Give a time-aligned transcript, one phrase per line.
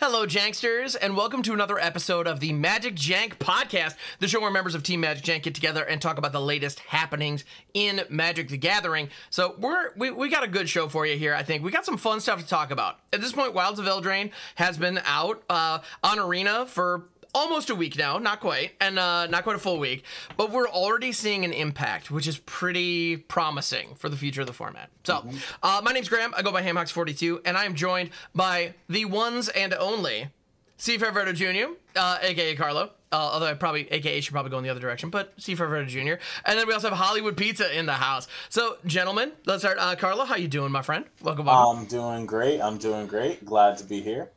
[0.00, 4.50] Hello, Janksters, and welcome to another episode of the Magic Jank podcast, the show where
[4.50, 7.44] members of Team Magic Jank get together and talk about the latest happenings
[7.74, 9.08] in Magic the Gathering.
[9.30, 11.32] So we're we, we got a good show for you here.
[11.32, 12.98] I think we got some fun stuff to talk about.
[13.12, 17.04] At this point, Wilds of Eldraine has been out uh, on Arena for
[17.34, 20.04] almost a week now, not quite, and uh, not quite a full week,
[20.36, 24.52] but we're already seeing an impact, which is pretty promising for the future of the
[24.52, 24.90] format.
[25.04, 25.36] So, mm-hmm.
[25.62, 26.32] uh, my name's Graham.
[26.36, 30.28] I go by Hamhocks42, and I am joined by the ones and only
[30.76, 30.98] C.
[30.98, 32.90] Favretto Jr., uh, aka Carlo.
[33.12, 35.54] Uh, although I probably, aka, should probably go in the other direction, but C.
[35.54, 36.20] Favretto Jr.
[36.44, 38.26] And then we also have Hollywood Pizza in the house.
[38.48, 39.78] So, gentlemen, let's start.
[39.78, 41.04] Uh, Carlo, how you doing, my friend?
[41.22, 41.46] Welcome.
[41.46, 41.78] welcome.
[41.78, 42.60] I'm doing great.
[42.60, 43.44] I'm doing great.
[43.44, 44.30] Glad to be here.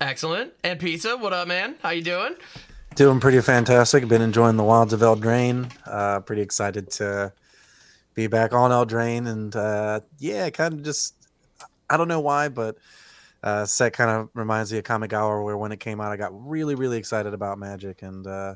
[0.00, 0.54] Excellent.
[0.64, 1.76] And Pizza, what up, man?
[1.82, 2.34] How you doing?
[2.94, 4.08] Doing pretty fantastic.
[4.08, 5.70] Been enjoying the wilds of Eldraine.
[5.86, 7.32] Uh, pretty excited to
[8.14, 11.14] be back on Eldraine, and uh, yeah, kind of just
[11.88, 12.76] I don't know why, but
[13.42, 16.32] uh, set kind of reminds me of Kamigawa, where when it came out, I got
[16.48, 18.54] really, really excited about Magic, and uh,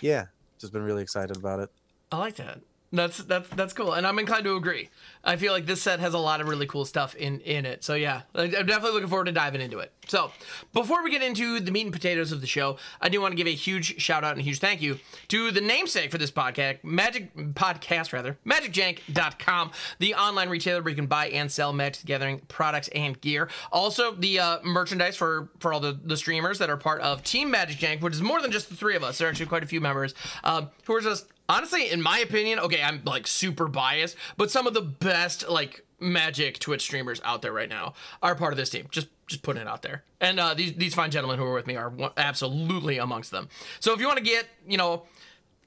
[0.00, 0.26] yeah,
[0.58, 1.70] just been really excited about it.
[2.12, 2.60] I like that.
[2.90, 4.88] That's that's that's cool, and I'm inclined to agree.
[5.22, 7.84] I feel like this set has a lot of really cool stuff in in it.
[7.84, 9.92] So yeah, I'm definitely looking forward to diving into it.
[10.06, 10.30] So
[10.72, 13.36] before we get into the meat and potatoes of the show, I do want to
[13.36, 16.30] give a huge shout out and a huge thank you to the namesake for this
[16.30, 22.00] podcast, Magic Podcast rather, MagicJank.com, the online retailer where you can buy and sell Magic
[22.00, 23.50] the Gathering products and gear.
[23.70, 27.50] Also the uh, merchandise for for all the the streamers that are part of Team
[27.50, 29.18] Magic Jank, which is more than just the three of us.
[29.18, 32.58] There are actually quite a few members um, who are just honestly, in my opinion,
[32.60, 37.42] okay, I'm like super biased, but some of the best like magic Twitch streamers out
[37.42, 38.86] there right now are part of this team.
[38.90, 40.04] Just just putting it out there.
[40.20, 43.48] And uh, these these fine gentlemen who are with me are absolutely amongst them.
[43.80, 45.04] So if you want to get, you know,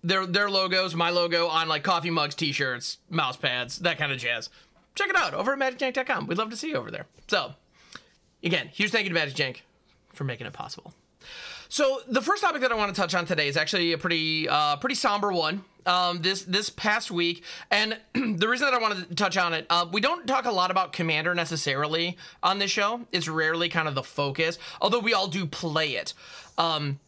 [0.03, 4.17] their their logos, my logo on like coffee mugs, t-shirts, mouse pads, that kind of
[4.17, 4.49] jazz,
[4.95, 6.27] check it out over at magicjank.com.
[6.27, 7.05] We'd love to see you over there.
[7.27, 7.53] So
[8.43, 9.61] again, huge thank you to Magic Jank
[10.13, 10.93] for making it possible.
[11.71, 14.49] So the first topic that I want to touch on today is actually a pretty
[14.49, 19.07] uh, pretty somber one um, this this past week, and the reason that I wanted
[19.07, 22.71] to touch on it, uh, we don't talk a lot about Commander necessarily on this
[22.71, 23.07] show.
[23.13, 26.13] It's rarely kind of the focus, although we all do play it.
[26.57, 26.99] Um,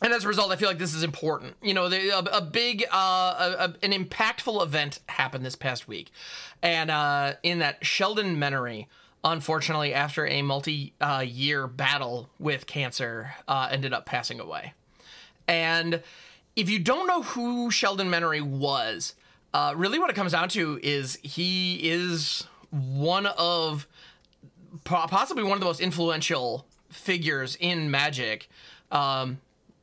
[0.00, 1.56] and as a result, I feel like this is important.
[1.60, 5.88] You know, the, a, a, big, uh, a, a, an impactful event happened this past
[5.88, 6.12] week,
[6.62, 8.86] and uh, in that Sheldon Menery,
[9.26, 14.72] unfortunately, after a multi-year uh, battle with cancer, uh, ended up passing away,
[15.46, 16.02] and
[16.54, 19.14] if you don't know who Sheldon Menery was,
[19.52, 23.86] uh, really what it comes down to is he is one of
[24.84, 28.48] possibly one of the most influential figures in Magic.
[28.90, 29.40] Um,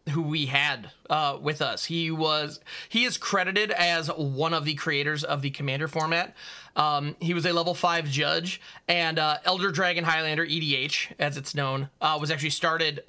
[0.09, 1.85] who we had uh, with us.
[1.85, 6.35] He was he is credited as one of the creators of the Commander format.
[6.75, 11.53] Um, he was a level five judge, and uh, Elder Dragon Highlander EDH, as it's
[11.53, 13.03] known, uh, was actually started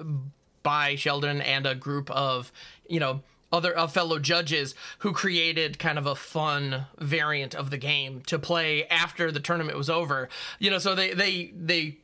[0.62, 2.52] by Sheldon and a group of
[2.88, 7.78] you know other uh, fellow judges who created kind of a fun variant of the
[7.78, 10.28] game to play after the tournament was over.
[10.58, 11.98] You know, so they they they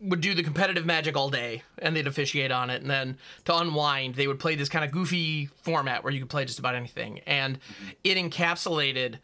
[0.00, 3.54] would do the competitive magic all day and they'd officiate on it and then to
[3.54, 6.74] unwind they would play this kind of goofy format where you could play just about
[6.74, 7.58] anything and
[8.02, 9.18] it encapsulated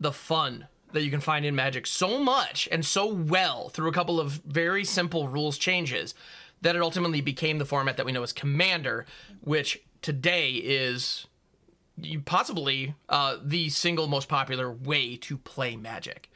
[0.00, 3.92] the fun that you can find in magic so much and so well through a
[3.92, 6.14] couple of very simple rules changes
[6.62, 9.06] that it ultimately became the format that we know as commander
[9.42, 11.26] which today is
[12.24, 16.30] possibly uh, the single most popular way to play Magic.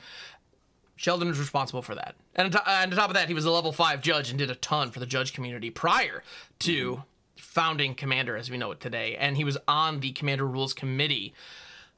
[0.97, 2.15] Sheldon is responsible for that.
[2.35, 4.91] And on top of that, he was a level five judge and did a ton
[4.91, 6.23] for the judge community prior
[6.61, 7.03] to mm-hmm.
[7.37, 9.17] founding Commander as we know it today.
[9.17, 11.35] And he was on the Commander Rules Committee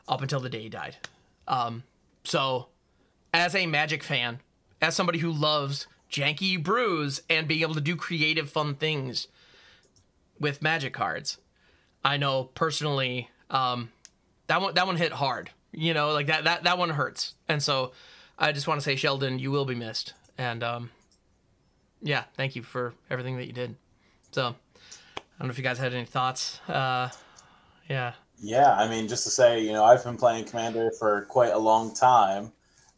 [0.08, 0.96] up until the day he died.
[1.48, 1.82] Um,
[2.24, 2.68] so,
[3.32, 4.40] as a Magic fan,
[4.80, 9.28] as somebody who loves janky brews and being able to do creative, fun things
[10.38, 11.38] with Magic cards,
[12.04, 13.90] I know personally um,
[14.46, 15.50] that one that one hit hard.
[15.72, 17.34] You know, like that that that one hurts.
[17.48, 17.92] And so
[18.38, 20.14] I just want to say, Sheldon, you will be missed.
[20.36, 20.90] And um,
[22.02, 23.76] yeah, thank you for everything that you did.
[24.32, 24.54] So
[25.16, 26.60] I don't know if you guys had any thoughts.
[26.68, 27.10] Uh,
[27.88, 28.14] yeah.
[28.42, 31.58] Yeah, I mean, just to say, you know, I've been playing Commander for quite a
[31.58, 32.50] long time,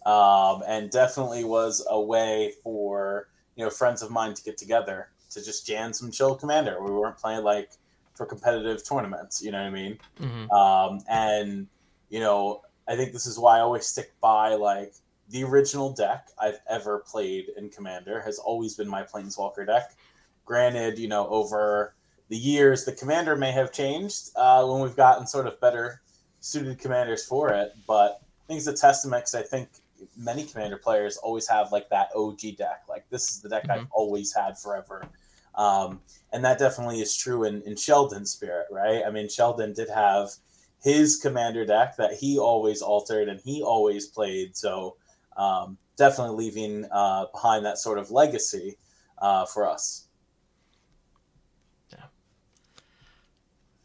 [0.07, 5.11] um, and definitely was a way for you know friends of mine to get together
[5.31, 6.83] to just jam some chill Commander.
[6.83, 7.73] We weren't playing like
[8.15, 9.43] for competitive tournaments.
[9.43, 9.99] You know what I mean?
[10.19, 10.51] Mm-hmm.
[10.51, 11.67] Um, and
[12.09, 14.95] you know, I think this is why I always stick by like
[15.29, 19.95] the original deck I've ever played in Commander has always been my Planeswalker deck.
[20.47, 21.95] Granted, you know, over
[22.35, 26.03] the years, the Commander may have changed uh, when we've gotten sort of better
[26.41, 29.69] suited commanders for it, but I think it's a testament because I think
[30.17, 32.83] many commander players always have like that OG deck.
[32.89, 35.05] Like this is the deck I've always had forever.
[35.55, 36.01] Um,
[36.33, 39.05] and that definitely is true in, in Sheldon's spirit, right?
[39.07, 40.31] I mean, Sheldon did have
[40.83, 44.57] his commander deck that he always altered and he always played.
[44.57, 44.97] So
[45.37, 48.77] um, definitely leaving uh, behind that sort of legacy
[49.19, 50.09] uh, for us.
[51.91, 52.05] Yeah.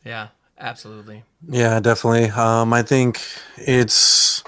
[0.06, 1.24] Yeah, absolutely.
[1.48, 2.30] Yeah, definitely.
[2.32, 3.22] Um, I think
[3.58, 4.44] it's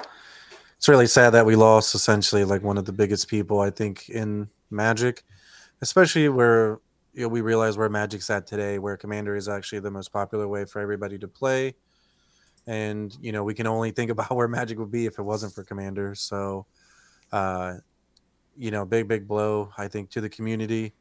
[0.77, 4.09] it's really sad that we lost essentially like one of the biggest people I think
[4.09, 5.23] in Magic,
[5.81, 6.79] especially where
[7.13, 10.47] you know, we realize where Magic's at today, where Commander is actually the most popular
[10.47, 11.75] way for everybody to play.
[12.67, 15.53] And, you know, we can only think about where Magic would be if it wasn't
[15.53, 16.15] for Commander.
[16.15, 16.65] So,
[17.31, 17.75] uh,
[18.57, 20.93] you know, big, big blow, I think, to the community.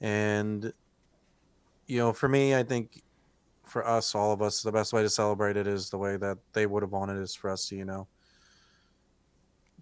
[0.00, 0.72] And,
[1.86, 3.02] you know, for me, I think
[3.66, 6.38] for us, all of us, the best way to celebrate it is the way that
[6.52, 8.08] they would have wanted is for us to, you know,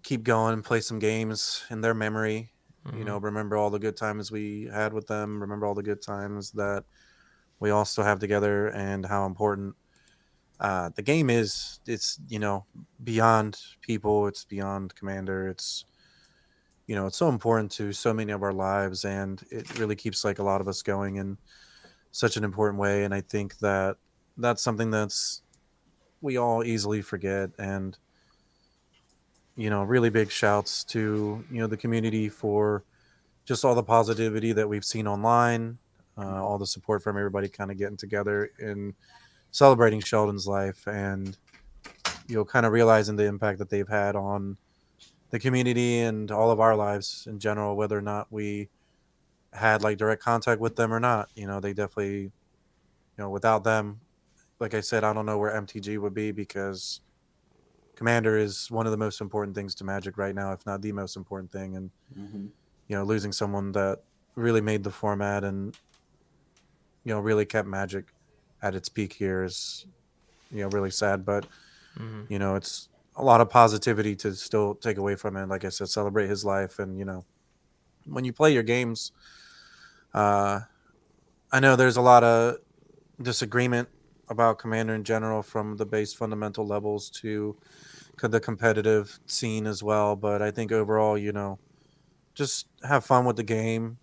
[0.03, 2.51] keep going, and play some games in their memory,
[2.85, 2.99] Mm-hmm.
[2.99, 5.41] You know, remember all the good times we had with them.
[5.41, 6.83] Remember all the good times that
[7.59, 9.75] we all still have together, and how important
[10.59, 11.79] uh, the game is.
[11.87, 12.65] It's you know
[13.03, 14.27] beyond people.
[14.27, 15.47] It's beyond Commander.
[15.47, 15.85] It's
[16.85, 20.23] you know it's so important to so many of our lives, and it really keeps
[20.23, 21.37] like a lot of us going in
[22.15, 23.03] such an important way.
[23.03, 23.97] And I think that
[24.37, 25.41] that's something that's
[26.21, 27.97] we all easily forget and
[29.57, 32.83] you know, really big shouts to you know the community for
[33.45, 35.77] just all the positivity that we've seen online,
[36.17, 38.93] uh, all the support from everybody kind of getting together and
[39.51, 41.37] celebrating Sheldon's life, and
[42.27, 44.57] you know, kind of realizing the impact that they've had on
[45.29, 48.67] the community and all of our lives in general, whether or not we
[49.55, 51.29] had like direct contact with them or not.
[51.35, 52.31] You know, they definitely, you
[53.17, 54.01] know, without them,
[54.59, 57.01] like I said, I don't know where MTG would be because
[57.95, 60.91] Commander is one of the most important things to Magic right now, if not the
[60.91, 61.75] most important thing.
[61.75, 62.45] And mm-hmm.
[62.87, 64.01] you know, losing someone that
[64.35, 65.77] really made the format and
[67.05, 68.05] you know really kept Magic
[68.61, 69.85] at its peak here is
[70.51, 71.25] you know really sad.
[71.25, 71.45] But
[71.97, 72.23] mm-hmm.
[72.29, 75.47] you know, it's a lot of positivity to still take away from it.
[75.47, 77.25] Like I said, celebrate his life, and you know,
[78.05, 79.11] when you play your games,
[80.15, 80.61] uh,
[81.51, 82.55] I know there's a lot of
[83.21, 83.89] disagreement
[84.29, 87.57] about Commander in general, from the base fundamental levels to
[88.21, 90.15] the competitive scene as well.
[90.15, 91.59] But I think overall, you know,
[92.33, 93.97] just have fun with the game.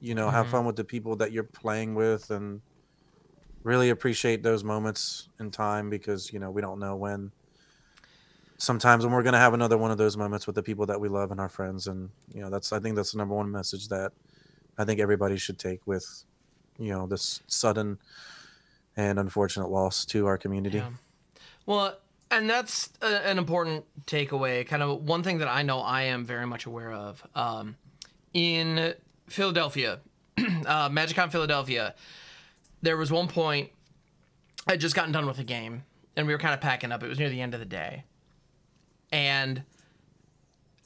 [0.00, 0.36] You know, mm-hmm.
[0.36, 2.62] have fun with the people that you're playing with, and
[3.62, 7.30] really appreciate those moments in time because you know we don't know when.
[8.56, 11.08] Sometimes when we're gonna have another one of those moments with the people that we
[11.08, 13.88] love and our friends, and you know that's I think that's the number one message
[13.88, 14.12] that
[14.78, 16.24] I think everybody should take with,
[16.78, 17.98] you know, this sudden
[18.96, 20.78] and unfortunate loss to our community.
[20.78, 20.90] Yeah.
[21.66, 21.96] Well,
[22.30, 24.66] and that's a, an important takeaway.
[24.66, 27.26] Kind of one thing that I know I am very much aware of.
[27.34, 27.76] Um,
[28.32, 28.94] in
[29.28, 30.00] Philadelphia,
[30.38, 31.94] uh, MagicCon Philadelphia,
[32.80, 33.70] there was one point
[34.66, 35.84] I just gotten done with a game,
[36.16, 37.02] and we were kind of packing up.
[37.02, 38.04] It was near the end of the day,
[39.10, 39.62] and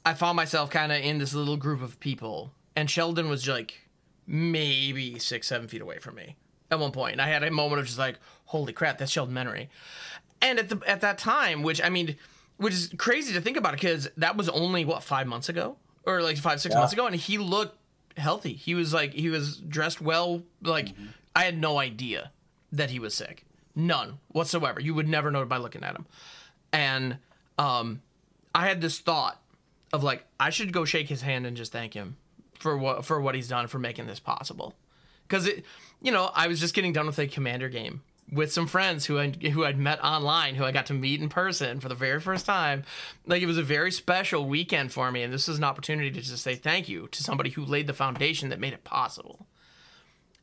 [0.05, 3.81] I found myself kind of in this little group of people, and Sheldon was like
[4.27, 6.35] maybe six, seven feet away from me
[6.69, 7.13] at one point.
[7.13, 9.67] And I had a moment of just like, holy crap, that's Sheldon Menery.
[10.43, 12.15] And at the at that time, which I mean,
[12.57, 16.21] which is crazy to think about because that was only what five months ago or
[16.21, 16.79] like five six yeah.
[16.79, 17.75] months ago, and he looked
[18.15, 18.53] healthy.
[18.53, 20.43] He was like he was dressed well.
[20.61, 21.07] Like mm-hmm.
[21.35, 22.31] I had no idea
[22.71, 23.43] that he was sick,
[23.75, 24.79] none whatsoever.
[24.79, 26.05] You would never know by looking at him.
[26.71, 27.17] And
[27.57, 28.03] um,
[28.53, 29.41] I had this thought
[29.91, 32.17] of like I should go shake his hand and just thank him
[32.59, 34.73] for what for what he's done for making this possible
[35.27, 35.65] because it,
[36.01, 39.19] you know, I was just getting done with a commander game with some friends who
[39.19, 42.19] I who I'd met online, who I got to meet in person for the very
[42.19, 42.83] first time.
[43.25, 46.21] Like it was a very special weekend for me, and this is an opportunity to
[46.21, 49.47] just say thank you to somebody who laid the foundation that made it possible.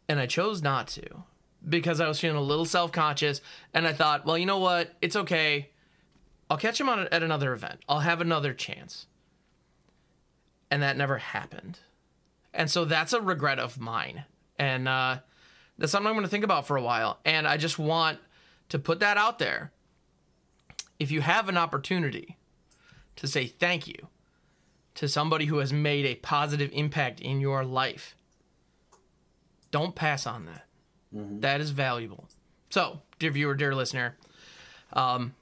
[0.09, 1.25] And I chose not to
[1.67, 3.41] because I was feeling a little self conscious,
[3.73, 4.95] and I thought, well, you know what?
[5.01, 5.71] It's okay.
[6.51, 7.81] I'll catch him on at another event.
[7.89, 9.07] I'll have another chance.
[10.71, 11.79] And that never happened.
[12.55, 14.25] And so that's a regret of mine
[14.59, 15.19] and uh,
[15.79, 17.19] that's something I'm going to think about for a while.
[17.25, 18.19] And I just want
[18.69, 19.73] to put that out there.
[20.99, 22.39] If you have an opportunity
[23.17, 24.09] to say thank you
[24.95, 28.15] to somebody who has made a positive impact in your life,
[29.71, 30.65] don't pass on that.
[31.15, 31.41] Mm-hmm.
[31.41, 32.29] that is valuable.
[32.71, 34.17] So, dear viewer, dear listener,
[34.95, 35.33] um,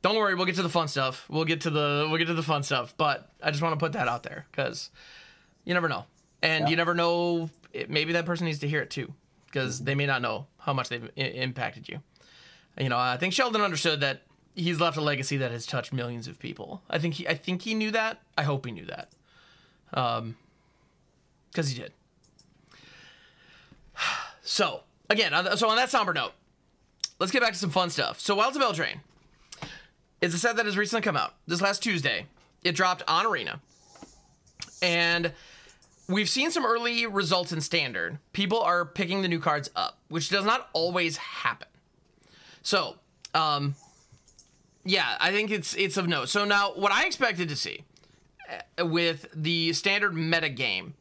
[0.00, 1.26] don't worry, we'll get to the fun stuff.
[1.28, 2.94] We'll get to the we'll get to the fun stuff.
[2.96, 4.88] But I just want to put that out there because
[5.66, 6.06] you never know,
[6.42, 6.68] and yeah.
[6.70, 9.12] you never know it, maybe that person needs to hear it too,
[9.46, 12.02] because they may not know how much they've I- impacted you.
[12.78, 14.22] You know, I think Sheldon understood that
[14.54, 16.82] he's left a legacy that has touched millions of people.
[16.90, 18.20] I think he I think he knew that.
[18.36, 19.10] I hope he knew that.
[19.92, 20.36] Um
[21.54, 21.92] cuz he did.
[24.44, 26.32] So, again, on the- so on that somber note,
[27.20, 28.18] let's get back to some fun stuff.
[28.18, 28.98] So, Wilds of Eldraine
[30.20, 31.34] is a set that has recently come out.
[31.46, 32.26] This last Tuesday,
[32.64, 33.60] it dropped on Arena.
[34.82, 35.32] And
[36.12, 38.18] we've seen some early results in standard.
[38.32, 41.68] People are picking the new cards up, which does not always happen.
[42.62, 42.96] So,
[43.34, 43.74] um,
[44.84, 46.28] yeah, I think it's it's of note.
[46.28, 47.84] So now, what I expected to see
[48.78, 50.94] uh, with the standard meta game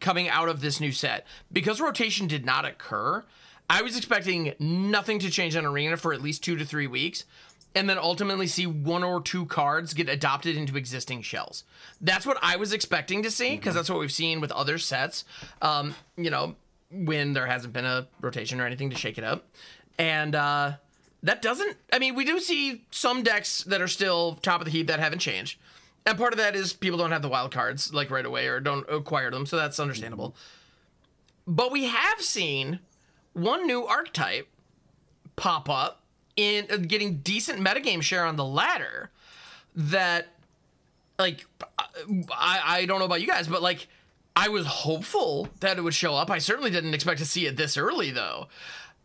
[0.00, 3.24] coming out of this new set, because rotation did not occur,
[3.70, 7.24] I was expecting nothing to change on Arena for at least two to three weeks,
[7.74, 11.64] and then ultimately see one or two cards get adopted into existing shells.
[12.00, 15.24] That's what I was expecting to see, because that's what we've seen with other sets.
[15.62, 16.56] Um, you know,
[16.90, 19.46] when there hasn't been a rotation or anything to shake it up.
[19.98, 20.72] And uh,
[21.22, 24.70] that doesn't, I mean, we do see some decks that are still top of the
[24.70, 25.58] heap that haven't changed.
[26.06, 28.60] And part of that is people don't have the wild cards like right away or
[28.60, 30.34] don't acquire them, so that's understandable.
[31.46, 32.80] But we have seen
[33.34, 34.48] one new archetype
[35.36, 36.02] pop up
[36.38, 39.10] in uh, getting decent metagame share on the ladder
[39.74, 40.28] that
[41.18, 41.44] like
[42.32, 43.88] I, I don't know about you guys but like
[44.36, 46.30] i was hopeful that it would show up.
[46.30, 48.46] I certainly didn't expect to see it this early though.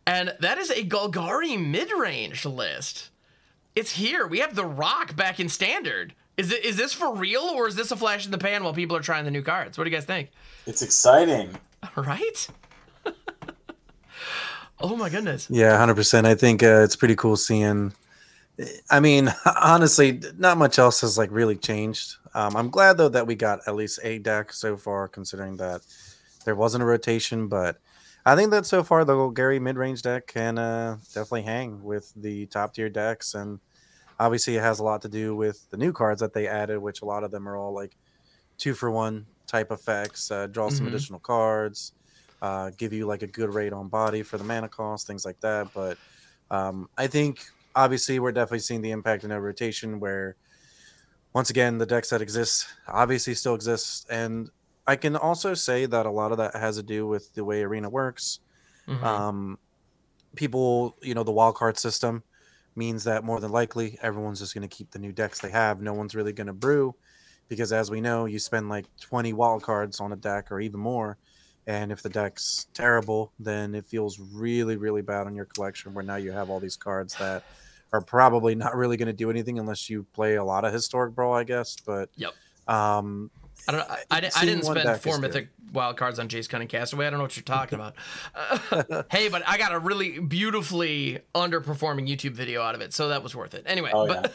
[0.06, 3.10] And that is a golgari mid-range list.
[3.74, 4.26] It's here.
[4.28, 6.14] We have the rock back in standard.
[6.36, 8.74] Is it is this for real or is this a flash in the pan while
[8.74, 9.76] people are trying the new cards?
[9.76, 10.30] What do you guys think?
[10.66, 11.58] It's exciting.
[11.96, 12.48] right
[14.80, 16.26] oh my goodness Yeah, hundred percent.
[16.26, 17.92] I think uh, it's pretty cool seeing.
[18.90, 22.16] I mean, honestly, not much else has like really changed.
[22.34, 25.82] Um, I'm glad though that we got at least a deck so far, considering that
[26.44, 27.48] there wasn't a rotation.
[27.48, 27.78] But
[28.26, 32.46] I think that so far the Gary mid-range deck can uh, definitely hang with the
[32.46, 33.60] top tier decks, and
[34.18, 37.02] obviously it has a lot to do with the new cards that they added, which
[37.02, 37.96] a lot of them are all like
[38.58, 40.30] two for one type effects.
[40.30, 40.90] Uh, draw some Mhm.
[40.90, 41.92] additional cards
[42.44, 45.40] uh, give you like a good rate on body for the mana cost, things like
[45.40, 45.72] that.
[45.72, 45.96] But
[46.50, 47.42] um, I think
[47.74, 50.36] obviously we're definitely seeing the impact in a rotation where
[51.32, 54.50] once again the decks that exist obviously still exists, and
[54.86, 57.62] I can also say that a lot of that has to do with the way
[57.62, 58.40] Arena works.
[58.86, 59.02] Mhm.
[59.02, 59.58] Um,
[60.36, 62.24] people, you know, the wild card system
[62.76, 65.80] means that more than likely everyone's just going to keep the new decks they have.
[65.80, 66.94] No one's really going to brew
[67.48, 70.80] because, as we know, you spend like 20 wild cards on a deck or even
[70.80, 71.16] more.
[71.66, 76.04] And if the deck's terrible, then it feels really, really bad on your collection where
[76.04, 77.42] now you have all these cards that
[77.92, 81.14] are probably not really going to do anything unless you play a lot of Historic
[81.14, 81.76] Brawl, I guess.
[81.76, 82.32] But Yep.
[82.68, 83.30] um,
[83.68, 83.90] I don't.
[83.90, 87.06] I, I, didn't- I didn't spend four mythic wild cards on Jace Cunning Castaway.
[87.06, 87.94] I don't know what you're talking about.
[88.34, 93.08] Uh, hey, but I got a really beautifully underperforming YouTube video out of it, so
[93.08, 93.64] that was worth it.
[93.66, 94.32] Anyway, Oh, but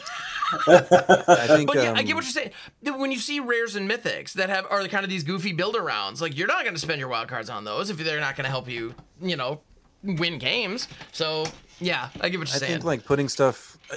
[0.68, 1.68] I think.
[1.68, 2.52] but yeah, I get um, what you're saying.
[2.84, 6.22] When you see rares and mythics that have are kind of these goofy build arounds,
[6.22, 8.46] like you're not going to spend your wild cards on those if they're not going
[8.46, 9.62] to help you, you know,
[10.04, 10.88] win games.
[11.12, 11.46] So
[11.80, 12.72] yeah, I get what you're I saying.
[12.74, 13.96] think like putting stuff, uh,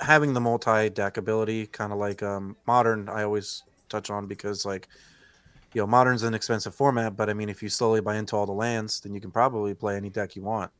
[0.00, 3.08] having the multi deck ability, kind of like um, modern.
[3.08, 3.62] I always
[3.94, 4.88] touch on because like,
[5.72, 8.46] you know, modern's an expensive format, but I mean, if you slowly buy into all
[8.46, 10.70] the lands, then you can probably play any deck you want,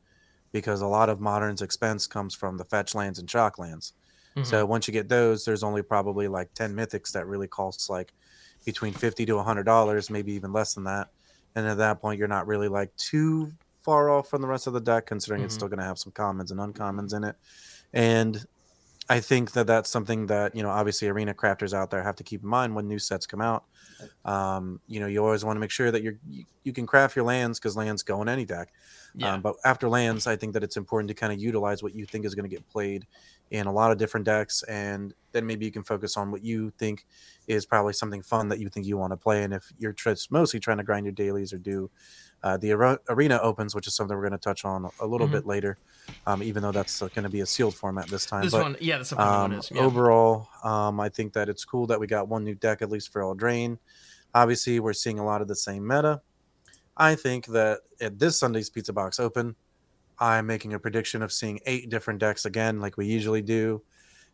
[0.51, 3.93] because a lot of modern's expense comes from the fetch lands and shock lands.
[4.35, 4.45] Mhm.
[4.45, 8.13] So once you get those, there's only probably like ten mythics that really costs like
[8.65, 11.09] between fifty to hundred dollars, maybe even less than that.
[11.55, 14.73] And at that point, you're not really like too far off from the rest of
[14.73, 15.59] the deck, considering it's Mhm.
[15.59, 17.35] still going to have some commons and uncommons in it.
[17.93, 18.45] And
[19.07, 22.23] I think that that's something that you know, obviously, arena crafters out there have to
[22.23, 23.65] keep in mind when new sets come out.
[24.25, 27.15] Um, you know, you always want to make sure that you're you, you can craft
[27.15, 28.73] your lands because lands go in any deck.
[29.13, 29.33] yeah.
[29.33, 32.05] Um, but after lands, I think that it's important to kind of utilize what you
[32.05, 33.05] think is going to get played
[33.51, 36.71] in a lot of different decks, and then maybe you can focus on what you
[36.71, 37.05] think
[37.47, 39.43] is probably something fun that you think you want to play.
[39.43, 41.91] And if you're just mostly trying to grind your dailies or do
[42.45, 45.27] uh, the Ar- arena opens, which is something we're going to touch on a little
[45.27, 45.31] Mhm.
[45.31, 45.77] bit later,
[46.27, 48.43] um, even though that's going to be a sealed format this time.
[48.43, 49.71] this but one, yeah, that's something um, one is.
[49.71, 49.81] Yeah.
[49.81, 53.11] overall, um, I think that it's cool that we got one new deck at least
[53.11, 53.79] for Eldraine.
[54.35, 56.21] Obviously, we're seeing a lot of the same meta.
[56.95, 59.55] I think that at this Sunday's Pizza Box Open,
[60.19, 63.81] I'm making a prediction of seeing eight different decks again, like we usually do,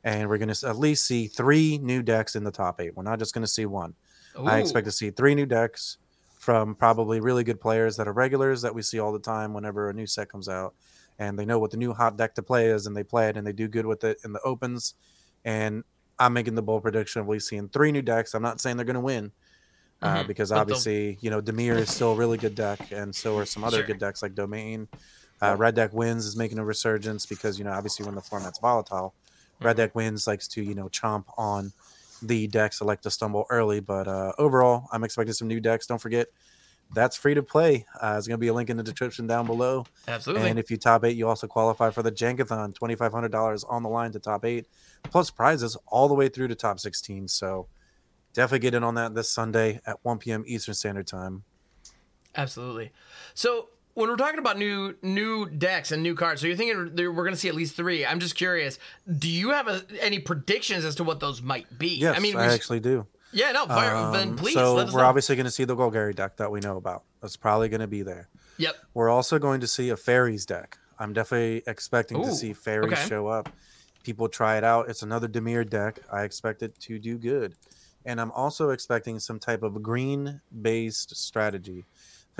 [0.03, 2.93] and we're going to at least see three new decks in the top eight.
[2.95, 3.95] We're not just going to see one.
[4.37, 5.97] I expect to see three new decks
[6.41, 9.91] from probably really good players that are regulars that we see all the time whenever
[9.91, 10.73] a new set comes out.
[11.19, 13.37] And they know what the new hot deck to play is and they play it
[13.37, 14.95] and they do good with it in the opens.
[15.45, 15.83] And
[16.17, 18.33] I'm making the bold prediction of we seeing three new decks.
[18.33, 19.31] I'm not saying they're going to win
[20.01, 20.27] uh, Mhm.
[20.27, 22.91] because obviously, you know, Dimir is still a really good deck.
[22.91, 23.85] And so are some other Sure.
[23.85, 24.87] good decks like Domain.
[25.43, 28.57] Uh, Red Deck Wins is making a resurgence because, you know, obviously when the format's
[28.57, 29.13] volatile,
[29.59, 31.71] Red Deck wins likes to you know chomp on
[32.21, 33.79] the decks that like to stumble early.
[33.79, 35.87] But uh, overall, I'm expecting some new decks.
[35.87, 36.27] Don't forget
[36.93, 37.85] that's free to play.
[38.01, 39.85] Uh, there's going to be a link in the description down below.
[40.07, 40.49] Absolutely.
[40.49, 43.63] And if you top eight, you also qualify for the Jankathon, twenty five hundred dollars
[43.63, 44.67] on the line to top eight,
[45.03, 47.27] plus prizes all the way through to top sixteen.
[47.27, 47.67] So
[48.33, 50.43] definitely get in on that this Sunday at one p.m.
[50.45, 51.43] Eastern Standard Time.
[52.35, 52.91] Absolutely.
[53.33, 57.11] So when we're talking about new new decks and new cards, so you're thinking we're
[57.11, 58.05] going to see at least three.
[58.05, 58.79] I'm just curious.
[59.17, 61.95] Do you have a, any predictions as to what those might be?
[61.97, 63.07] Yes, I mean, I actually do.
[63.33, 64.53] Yeah, no, fire, um, then please.
[64.53, 64.99] So we're know.
[64.99, 67.03] obviously going to see the Golgari deck that we know about.
[67.21, 68.27] That's probably going to be there.
[68.57, 68.75] Yep.
[68.93, 70.77] We're also going to see a fairies deck.
[70.99, 73.07] I'm definitely expecting Ooh, to see fairies okay.
[73.07, 73.49] show up.
[74.03, 74.89] People try it out.
[74.89, 75.99] It's another Dimir deck.
[76.11, 77.55] I expect it to do good.
[78.05, 81.85] And I'm also expecting some type of green based strategy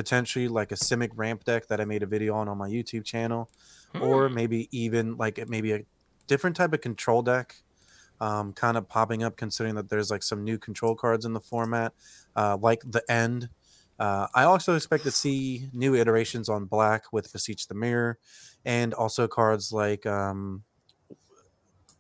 [0.02, 3.06] potentially like a Simic ramp deck that I made a video on on my YouTube
[3.06, 3.52] channel,
[3.94, 4.02] hmm.
[4.02, 5.82] or maybe even like maybe a
[6.26, 7.58] different type of control deck,
[8.20, 11.40] um, kind of popping up considering that there's like some new control cards in the
[11.40, 11.94] format,
[12.36, 13.50] uh, like the end.
[14.00, 18.18] Uh, I also expect to see new iterations on black with Beseech the Mirror,
[18.66, 20.64] and also cards like um,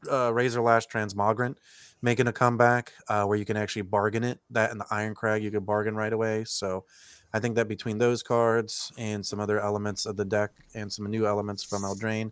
[0.10, 1.58] uh, Razorlash Transmogrant
[2.02, 4.40] making a comeback uh, where you can actually bargain it.
[4.50, 6.46] That and the Irencrag, you could bargain right away.
[6.46, 6.86] So
[7.34, 11.10] I think that between those cards and some other elements of the deck and some
[11.10, 12.32] new elements from Eldraine,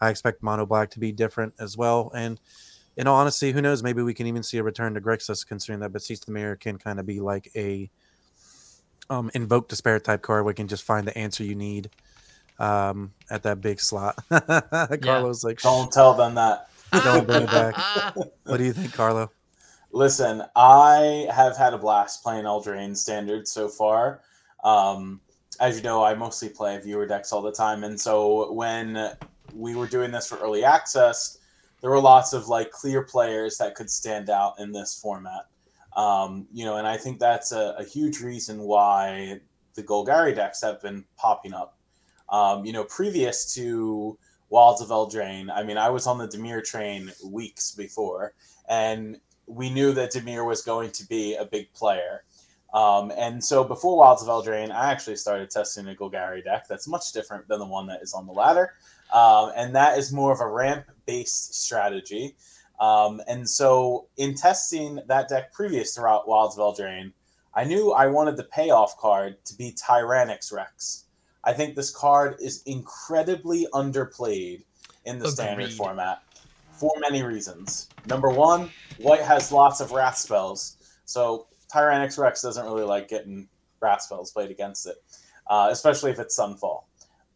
[0.00, 2.12] I expect Mono Black to be different as well.
[2.14, 2.40] And
[2.96, 3.82] in all honesty, who knows?
[3.82, 6.78] Maybe we can even see a return to Grixis, considering that Beseech the Mirror can
[6.78, 7.90] kind of be like a
[9.10, 10.46] um, invoke despair type card.
[10.46, 11.90] We can just find the answer you need
[12.58, 14.18] um, at that big slot.
[14.30, 15.48] Carlos yeah.
[15.48, 16.68] like, don't tell them that.
[16.92, 17.76] Don't bring it back.
[18.44, 19.30] what do you think, Carlo?
[19.92, 24.20] Listen, I have had a blast playing Eldraine Standard so far.
[24.66, 25.20] Um,
[25.60, 29.12] as you know, I mostly play viewer decks all the time, and so when
[29.54, 31.38] we were doing this for early access,
[31.80, 35.46] there were lots of like clear players that could stand out in this format.
[35.96, 39.40] Um, you know, and I think that's a, a, huge reason why
[39.74, 41.78] the Golgari decks have been popping up.
[42.28, 44.18] Um, you know, previous to
[44.50, 48.34] Wilds of Eldraine, I mean, I was on the Dimir train weeks before,
[48.68, 52.24] and we knew that Dimir was going to be a big player.
[52.76, 56.86] Um, and so before Wilds of Eldraine, I actually started testing a Golgari deck that's
[56.86, 58.74] much different than the one that is on the ladder.
[59.14, 62.36] Um, and that is more of a ramp based strategy.
[62.78, 67.12] Um, and so in testing that deck previous to Wilds of Eldraine,
[67.54, 71.04] I knew I wanted the payoff card to be Tyrranax Rex.
[71.44, 74.64] I think this card is incredibly underplayed
[75.06, 75.34] in the Agreed.
[75.34, 76.22] standard format
[76.72, 77.88] for many reasons.
[78.04, 80.76] Number one, White has lots of wrath spells.
[81.06, 83.48] So Tyrranax Rex doesn't really like getting
[83.80, 84.96] wrath spells played against it,
[85.48, 86.84] uh, especially if it's Sunfall.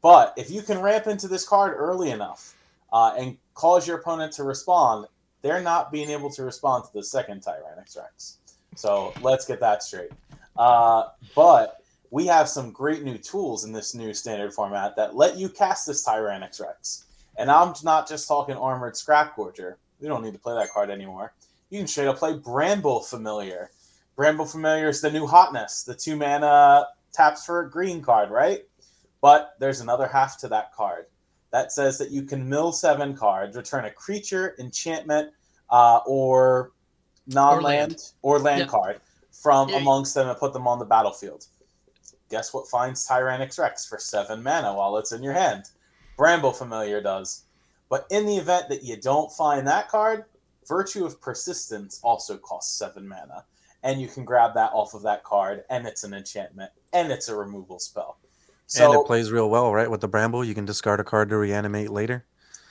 [0.03, 2.55] But if you can ramp into this card early enough
[2.93, 5.07] uh, and cause your opponent to respond,
[5.43, 8.39] they're not being able to respond to the second Tyrranax Rex.
[8.77, 10.11] So let's get that straight.
[10.57, 15.37] Uh, but we have some great new tools in this new standard format that let
[15.37, 17.05] you cast this Tyrranax Rex.
[17.37, 19.75] And I'm not just talking Armored Scrap Gorger.
[20.01, 21.33] We don't need to play that card anymore.
[21.69, 23.71] You can straight up play Bramble Familiar
[24.21, 25.83] Bramble Familiar is the new hotness.
[25.83, 28.67] The two mana taps for a green card, right?
[29.23, 31.07] But there's another half to that card.
[31.53, 35.33] That says that you can mill seven cards, return a creature, enchantment,
[35.71, 36.73] uh, or
[37.29, 39.01] non-land or land, or land card
[39.33, 39.79] from yeah.
[39.79, 41.47] amongst them and put them on the battlefield.
[42.29, 45.71] Guess what finds Tyrranax Rex for seven mana while it's in your hand?
[46.19, 47.45] Bramble Familiar does.
[47.89, 50.27] But in the event that you don't find that card,
[50.69, 53.47] Virtue of Persistence also costs seven mana
[53.83, 57.29] and you can grab that off of that card, and it's an enchantment, and it's
[57.29, 58.19] a removal spell.
[58.67, 59.91] So, and it plays real well, right?
[59.91, 62.25] With the bramble, you can discard a card to reanimate later.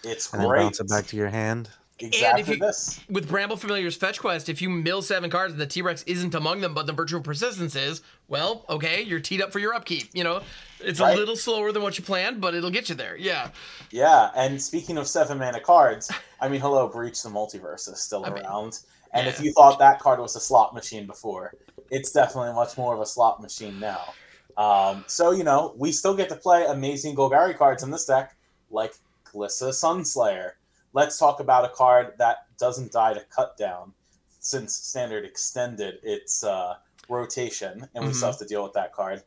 [0.04, 0.60] It's and great.
[0.60, 1.70] then bounce it back to your hand.
[2.02, 3.02] Exactly and if you, this.
[3.10, 6.34] With Bramble Familiar's Fetch Quest, if you mill seven cards and the T Rex isn't
[6.34, 9.74] among them, but the Virtue of Persistence is, well, okay, you're teed up for your
[9.74, 10.08] upkeep.
[10.14, 10.42] You know,
[10.80, 11.14] it's right?
[11.14, 13.18] a little slower than what you planned, but it'll get you there.
[13.18, 13.50] Yeah.
[13.92, 18.26] Yeah, and speaking of seven mana cards, I mean, hello, Breach the Multiverse is still
[18.26, 18.64] I around.
[18.64, 18.72] Mean,
[19.14, 19.32] and yeah.
[19.32, 21.54] if you thought that card was a slot machine before,
[21.90, 24.14] it's definitely much more of a slot machine now.
[24.58, 28.36] Um, so, you know, we still get to play amazing Golgari cards in this deck,
[28.70, 28.94] like
[29.26, 30.52] Glissa Sunslayer.
[30.94, 33.94] Let's talk about a card that doesn't die to cut down
[34.40, 36.76] since Standard extended its uh,
[37.08, 38.12] rotation, and we mm-hmm.
[38.12, 39.24] still have to deal with that card.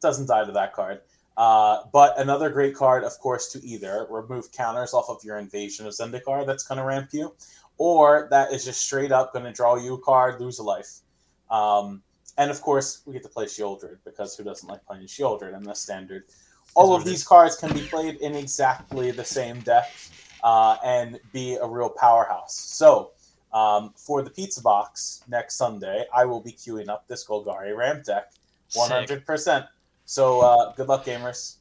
[0.00, 1.00] Doesn't die to that card.
[1.36, 5.86] Uh, but another great card, of course, to either remove counters off of your invasion
[5.86, 7.34] of Zendikar that's going to ramp you,
[7.78, 11.00] or that is just straight up going to draw you a card, lose a life.
[11.50, 12.02] Um,
[12.38, 15.64] and of course, we get to play Sheoldred because who doesn't like playing Sheoldred in
[15.64, 16.24] the standard?
[16.74, 19.94] All of these cards can be played in exactly the same deck
[20.44, 22.54] uh, and be a real powerhouse.
[22.54, 23.12] So,
[23.52, 28.04] um, for the pizza box next Sunday, I will be queuing up this Golgari ramp
[28.04, 28.32] deck,
[28.74, 29.64] one hundred percent.
[30.04, 31.56] So, uh, good luck, gamers.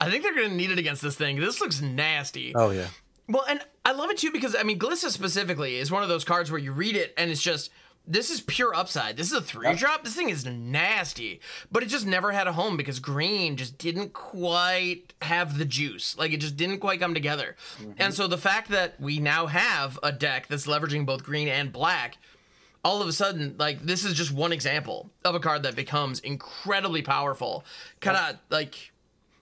[0.00, 1.38] I think they're going to need it against this thing.
[1.38, 2.52] This looks nasty.
[2.56, 2.88] Oh yeah.
[3.28, 6.24] Well, and I love it too because I mean, Glissa specifically is one of those
[6.24, 7.70] cards where you read it and it's just
[8.08, 9.16] this is pure upside.
[9.16, 9.78] This is a three Yep.
[9.78, 10.04] drop.
[10.04, 11.40] This thing is nasty,
[11.72, 16.16] but it just never had a home because green just didn't quite have the juice.
[16.16, 17.56] Like it just didn't quite come together.
[17.80, 17.92] Mm-hmm.
[17.98, 21.72] And so the fact that we now have a deck that's leveraging both green and
[21.72, 22.18] black,
[22.84, 26.20] all of a sudden, like this is just one example of a card that becomes
[26.20, 27.64] incredibly powerful.
[28.00, 28.92] Kind of like,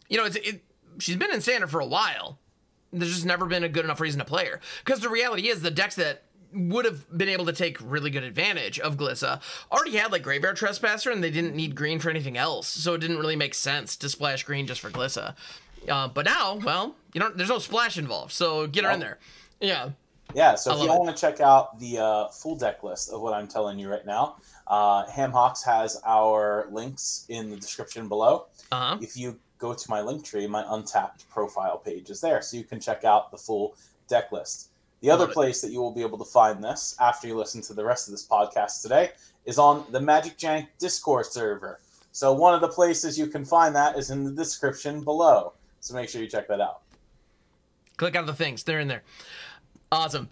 [0.09, 0.62] you know, it's it.
[1.01, 2.38] She's been in standard for a while.
[2.98, 4.61] There's just never been a good enough reason to play her.
[4.85, 8.22] Because the reality is, the decks that would have been able to take really good
[8.22, 9.40] advantage of Glissa
[9.72, 12.68] already had like Graveyard Trespasser, and they didn't need green for anything else.
[12.68, 15.35] So it didn't really make sense to splash green just for Glissa.
[15.88, 19.18] Uh, but now, well, you know, there's no splash involved, so get her in there.
[19.61, 19.90] Yeah.
[20.35, 23.20] Yeah, so I if you want to check out the uh, full deck list of
[23.20, 28.46] what I'm telling you right now, uh, has our links in the description below.
[28.72, 28.98] Uh huh.
[29.00, 32.64] If you go to my link tree, my untapped profile page is there, so you
[32.64, 33.77] can check out the full
[34.09, 34.71] deck list.
[35.01, 37.75] The other place that you will be able to find this after you listen to
[37.75, 39.11] the rest of this podcast today
[39.45, 41.81] is on the Magic Jank Discord server.
[42.12, 45.53] So one of the places you can find that is in the description below.
[45.81, 46.81] So make sure you check that out.
[47.97, 49.03] Click on the things; they're in there.
[49.93, 50.31] Awesome.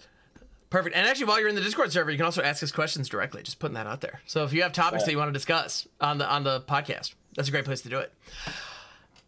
[0.71, 0.97] Perfect.
[0.97, 3.43] And actually, while you're in the Discord server, you can also ask us questions directly.
[3.43, 4.23] Just putting that out there.
[4.27, 5.07] So if you have topics Yeah.
[5.07, 7.91] that you want to discuss on the on the podcast, that's a great place to
[7.91, 8.13] do it.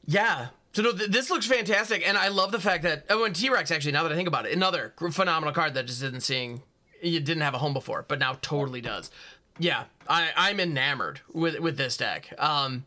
[0.06, 0.48] Yeah.
[0.72, 3.48] So no, th- this looks fantastic, and I love the fact that oh, and T
[3.48, 3.92] Rex actually.
[3.92, 6.62] Now that I think about it, another phenomenal card that just didn't seeing,
[7.00, 9.10] you didn't have a home before, but now totally does.
[9.58, 12.32] Yeah, I I'm enamored with with this deck.
[12.38, 12.86] Um,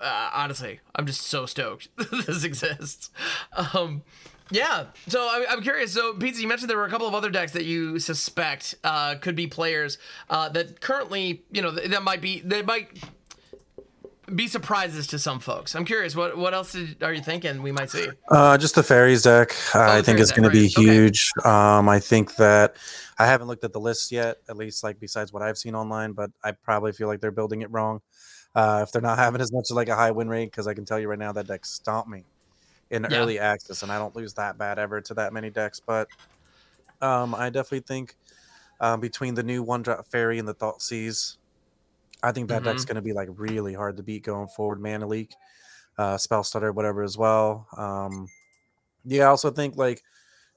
[0.00, 1.88] uh, honestly, I'm just so stoked
[2.26, 3.10] this exists.
[3.74, 4.02] Um,
[4.50, 4.86] yeah.
[5.08, 5.92] So I, I'm curious.
[5.92, 9.16] So Pizza, you mentioned there were a couple of other decks that you suspect uh,
[9.16, 9.98] could be players
[10.30, 12.88] uh, that currently, you know, that might be they might
[14.32, 15.74] be surprises to some folks.
[15.74, 16.14] I'm curious.
[16.16, 18.08] What what else did, are you thinking we might see?
[18.28, 19.54] Uh, just the fairies deck.
[19.74, 20.78] Uh, I think is it's going to be right.
[20.78, 20.82] Okay.
[20.84, 21.30] huge.
[21.44, 22.76] Um, I think that
[23.18, 26.12] I haven't looked at the list yet, at least like besides what I've seen online,
[26.12, 28.00] but I probably feel like they're building it wrong.
[28.54, 30.74] Uh, if they're not having as much of like a high win rate, because I
[30.74, 32.24] can tell you right now that deck stomped me
[32.90, 33.18] in Yeah.
[33.18, 35.80] early access, and I don't lose that bad ever to that many decks.
[35.84, 36.08] But
[37.00, 38.16] um, I definitely think
[38.80, 41.36] um, between the new one drop fairy and the Thoughtseize,
[42.24, 44.80] I think that deck's going to be like really hard to beat going forward.
[44.80, 45.34] Mana leak,
[45.98, 47.66] uh, spell stutter, whatever as well.
[47.76, 48.28] Um,
[49.04, 50.02] yeah, I also think like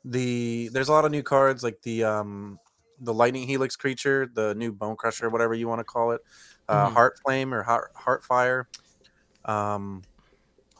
[0.05, 2.59] the there's a lot of new cards like the um
[3.01, 6.21] the lightning helix creature, the new bone crusher, whatever you want to call it,
[6.69, 6.93] uh, Mhm.
[6.93, 8.67] heart flame or heart heart fire.
[9.45, 10.03] Um,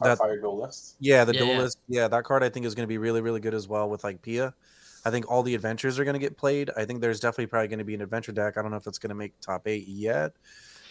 [0.02, 0.96] That- Heartfire Duelist.
[1.00, 1.54] yeah, the Yeah, yeah.
[1.56, 1.80] duelist.
[1.88, 2.08] Yeah.
[2.08, 4.22] that card I think is going to be really, really good as well with like
[4.22, 4.54] Pia.
[5.06, 6.70] I think all the adventures are going to get played.
[6.78, 8.58] I think there's definitely probably going to be an adventure deck.
[8.58, 10.34] I don't know if it's going to make top eight yet.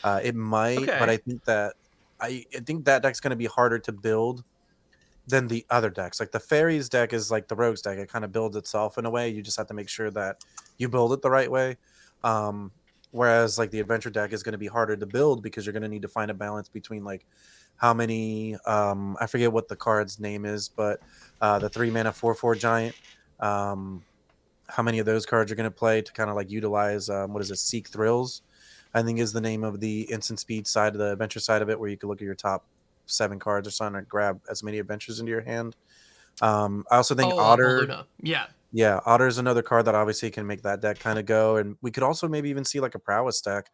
[0.06, 1.74] Uh, it might, but I think that
[2.20, 4.44] I, I think that deck's going to be harder to build
[5.26, 6.20] than the other decks.
[6.20, 7.98] Like the fairies deck is like the rogues deck.
[7.98, 9.28] It kind of builds itself in a way.
[9.28, 10.44] You just have to make sure that
[10.78, 11.76] you build it the right way.
[12.22, 12.70] Um,
[13.10, 15.82] whereas like the adventure deck is going to be harder to build because you're going
[15.82, 17.26] to need to find a balance between like
[17.76, 21.00] how many um i forget what the card's name is but
[21.40, 22.94] uh the three mana four four giant
[23.40, 24.02] um
[24.68, 27.32] how many of those cards you're going to play to kind of like utilize um
[27.32, 28.42] what is it seek thrills
[28.96, 31.70] i think is the name of the instant speed side of the adventure side of
[31.70, 32.64] it where you can look at your top
[33.06, 35.76] seven cards or something and grab as many adventures into your hand
[36.42, 38.06] um i also think oh, otter Luna.
[38.20, 38.46] Yeah.
[38.72, 41.90] yeah, is another card that obviously can make that deck kind of go, and we
[41.90, 43.70] could also maybe even see like a prowess deck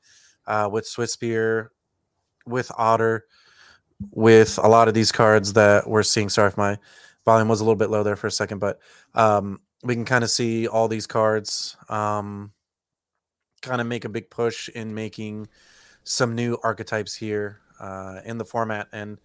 [0.47, 1.69] uh, with Swiftspear,
[2.47, 3.27] with Otter,
[4.11, 6.29] with a lot of these cards that we're seeing.
[6.29, 6.79] Sorry if my
[7.25, 8.79] volume was a little bit low there for a second, but
[9.15, 12.53] um, we can kind of see all these cards um,
[13.63, 15.49] kind of make a big push in making
[16.05, 19.21] some new archetypes here uh, in the format, and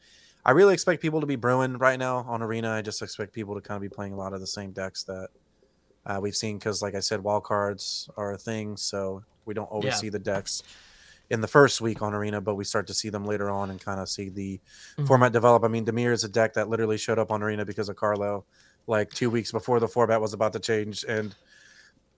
[0.45, 2.71] I really expect people to be brewing right now on Arena.
[2.71, 5.04] I just expect people to kind of be playing a lot of the same decks
[5.04, 5.30] that
[6.06, 9.65] uh, we've seen because, like I said, wild cards are a thing, so we don't
[9.65, 9.97] always Yeah.
[9.97, 10.63] see the decks
[11.30, 13.82] in the first week on Arena, but we start to see them later on and
[13.82, 14.62] kind of see the
[14.97, 15.08] Mhm.
[15.08, 15.65] format develop.
[15.65, 18.45] I mean, Dimir is a deck that literally showed up on Arena because of Carlo,
[18.88, 21.36] like two weeks before the format was about to change, and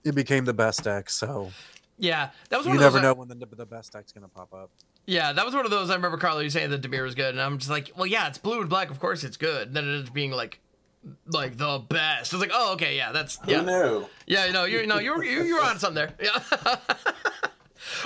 [0.04, 1.10] it became the best deck.
[1.10, 1.50] So
[2.00, 2.30] Yeah.
[2.48, 2.94] That was one you of those.
[2.94, 4.70] never I- know when the, the best deck's gonna pop up.
[5.06, 5.90] Yeah, that was one of those.
[5.90, 8.28] I remember Carlo you saying that Dimir was good, and I'm just like, well, yeah,
[8.28, 8.90] it's blue and black.
[8.90, 9.68] Of course, it's good.
[9.68, 10.60] And then it ends up being like,
[11.26, 12.32] like the best.
[12.32, 14.06] It's like, oh, okay, yeah, that's Who yeah, knew?
[14.26, 14.44] yeah.
[14.46, 16.14] You know, you know, you're you, you're on something there.
[16.22, 16.76] Yeah.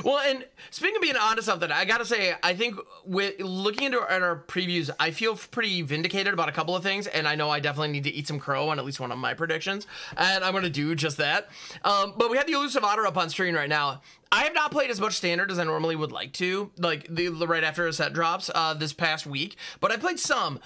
[0.05, 4.01] Well, and speaking of being onto something, I gotta say, I think with looking into
[4.01, 7.35] our, at our previews, I feel pretty vindicated about a couple of things, and I
[7.35, 9.87] know I definitely need to eat some crow on at least one of my predictions,
[10.17, 11.49] and I'm gonna do just that.
[11.85, 14.03] Um, but we have the elusive otter up on screen right now.
[14.33, 17.29] I have not played as much standard as I normally would like to, like the,
[17.29, 20.59] the right after a set drops uh, this past week, but I played some.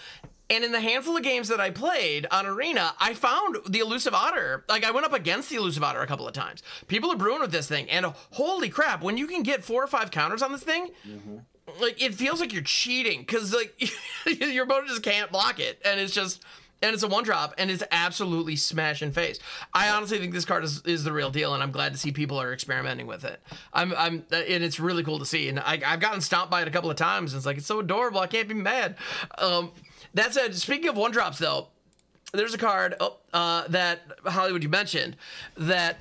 [0.51, 4.15] And in the handful of games that I played on Arena, I found the elusive
[4.15, 4.65] otter.
[4.69, 6.63] Like I went up against the elusive otter a couple of times.
[6.87, 9.87] People are brewing with this thing, and holy crap, when you can get four or
[9.87, 10.91] five counters on this thing,
[11.81, 13.79] like it feels like you're cheating because like
[14.27, 16.43] your opponent just can't block it, and it's just
[16.83, 19.39] and it's a one drop and it's absolutely smash in face.
[19.75, 22.13] I honestly think this card is, is the real deal, and I'm glad to see
[22.13, 23.43] people are experimenting with it.
[23.73, 25.49] I'm I'm and it's really cool to see.
[25.49, 27.33] And I, I've gotten stomped by it a couple of times.
[27.33, 28.21] And it's like it's so adorable.
[28.21, 28.97] I can't be mad.
[29.39, 29.73] Um,
[30.15, 31.69] that said, speaking of one drops though,
[32.33, 35.17] there's a card oh, uh, that Hollywood you mentioned
[35.57, 35.99] that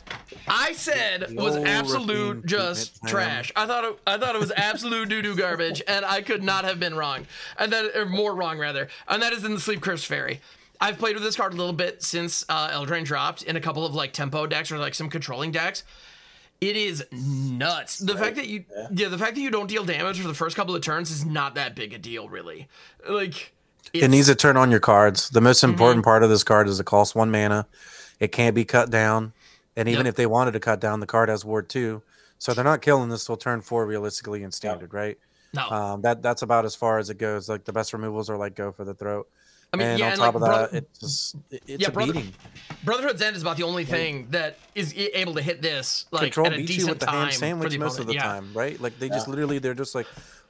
[0.48, 3.52] I said was absolute just trash.
[3.56, 6.66] I thought it, I thought it was absolute doo doo garbage, and I could not
[6.66, 9.82] have been wrong, and that or more wrong rather, and that is in the Sleep
[9.82, 10.42] Curse Fairy.
[10.80, 13.86] I've played with this card a little bit since uh, Eldraine dropped in a couple
[13.86, 15.84] of like tempo decks or like some controlling decks.
[16.60, 18.00] It is nuts.
[18.00, 18.88] The fact that you Yeah.
[18.92, 21.24] yeah, the fact that you don't deal damage for the first couple of turns is
[21.24, 22.68] not that big a deal, really.
[23.08, 23.54] Like
[23.94, 25.30] It needs to turn on your cards.
[25.30, 25.72] The most Mm-hmm.
[25.74, 27.68] important part of this card is it costs one mana.
[28.20, 29.34] It can't be cut down.
[29.76, 30.12] And even Yep.
[30.14, 32.02] if they wanted to cut down, the card has ward two.
[32.40, 35.18] So they're not killing this till turn four realistically in standard, right?
[35.54, 35.70] no.
[35.70, 37.48] Um, that that's about as far as it goes.
[37.50, 39.28] Like the best removals are like go for the throat.
[39.74, 41.82] I mean, and yeah, on and top like of that, Bro- it's just it- it's
[41.82, 42.34] Yeah, a brother- beating.
[42.84, 46.48] Brotherhood's End is about the only thing that is able to hit this like Control
[46.48, 48.14] at a beats decent you with the time hand for sandwich the most of the.
[48.14, 48.24] Yeah.
[48.24, 48.80] time, right?
[48.80, 50.08] Like they just literally they're just like,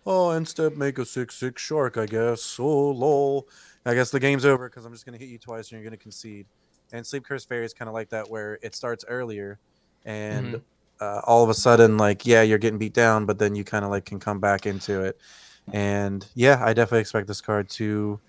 [0.08, 2.58] oh, end step, make a six six shark, I guess.
[2.60, 3.48] Oh lol.
[3.86, 5.98] I guess the game's over because I'm just gonna hit you twice and you're gonna
[5.98, 6.46] concede.
[6.94, 9.60] And Sleep Curse Fairy is kind of like that, where it starts earlier,
[10.06, 10.58] and Mm-hmm.
[11.02, 13.84] uh, all of a sudden, like yeah, you're getting beat down, but then you kind
[13.86, 15.18] of like can come back into it.
[15.74, 18.20] And yeah, I definitely expect this card to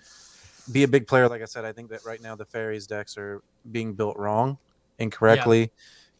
[0.73, 1.29] be a big player.
[1.29, 4.59] Like I said, I think that right now the fairies decks are being built wrong,
[4.99, 5.71] incorrectly,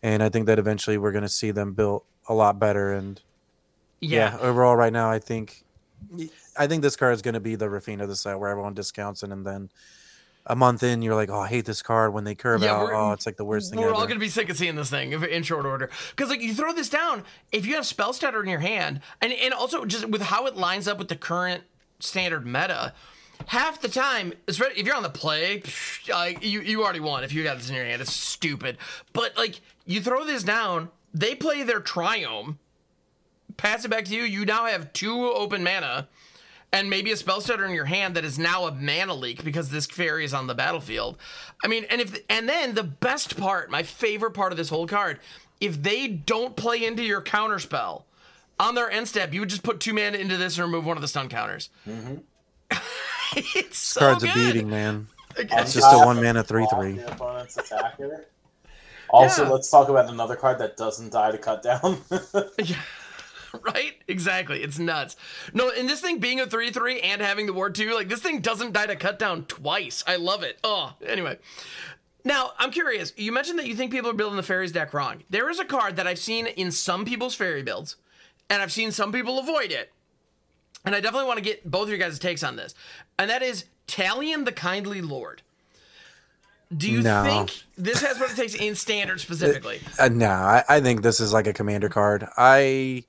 [0.05, 2.93] and I think that eventually we're going to see them built a lot better.
[2.95, 3.21] And
[4.01, 4.37] yeah.
[4.37, 4.39] Yeah.
[4.41, 5.65] overall, right now, I think
[6.57, 8.75] I think this card is going to be the Rafina of the set, where everyone
[8.75, 9.71] discounts it, and then
[10.47, 12.15] a month in, you're like, oh, I hate this card.
[12.15, 13.97] When they curve Yeah, out, oh, it's like the worst thing We're ever.
[13.97, 15.91] all gonna be sick of seeing this thing in short order.
[16.11, 19.33] Because like you throw this down, if you have spell stutter in your hand, and
[19.33, 21.65] and also just with how it lines up with the current
[22.01, 22.95] standard meta,
[23.47, 25.63] half the time, if you're on the play,
[26.09, 28.01] like you you already won if you got this in your hand.
[28.01, 28.79] It's stupid.
[29.13, 32.57] But like you throw this down, they play their triome,
[33.59, 34.23] pass it back to you.
[34.23, 36.09] You now have two open mana.
[36.71, 39.71] And maybe a spell stutter in your hand that is now a mana leak because
[39.71, 41.17] this fairy is on the battlefield.
[41.65, 44.87] I mean, and if and then the best part, my favorite part of this whole
[44.87, 45.19] card,
[45.63, 48.05] if they don't play into your counter spell
[48.61, 50.99] on their end step, you would just put two mana into this and remove one
[50.99, 51.71] of the stun counters.
[51.89, 52.17] Mm-hmm.
[53.57, 54.33] it's so Card's good.
[54.33, 55.07] a beating, man.
[55.39, 56.93] It's just a one mana three three.
[56.99, 58.27] The opponent's attacker.
[59.09, 59.49] Also, Yeah.
[59.53, 61.99] let's talk about another card that doesn't die to cut down.
[62.63, 62.77] Yeah.
[63.63, 63.95] Right?
[64.09, 64.63] Exactly.
[64.63, 65.17] It's nuts.
[65.55, 68.21] No, and this thing being a 3 3 and having the ward 2, like this
[68.21, 70.05] thing doesn't die to cut down twice.
[70.07, 70.59] I love it.
[70.63, 71.39] Oh, anyway.
[72.25, 73.13] Now, I'm curious.
[73.17, 75.23] You mentioned that you think people are building the fairies deck wrong.
[75.31, 77.97] There is a card that I've seen in some people's fairy builds,
[78.51, 79.93] and I've seen some people avoid it.
[80.85, 82.75] And I definitely want to get both of your guys' takes on this.
[83.19, 85.43] And that is Talion the Kindly Lord.
[86.77, 87.25] Do you No.
[87.25, 89.81] think this has what it takes in standard specifically?
[89.99, 92.27] Uh, no, I, I think this is like a commander card.
[92.37, 93.05] I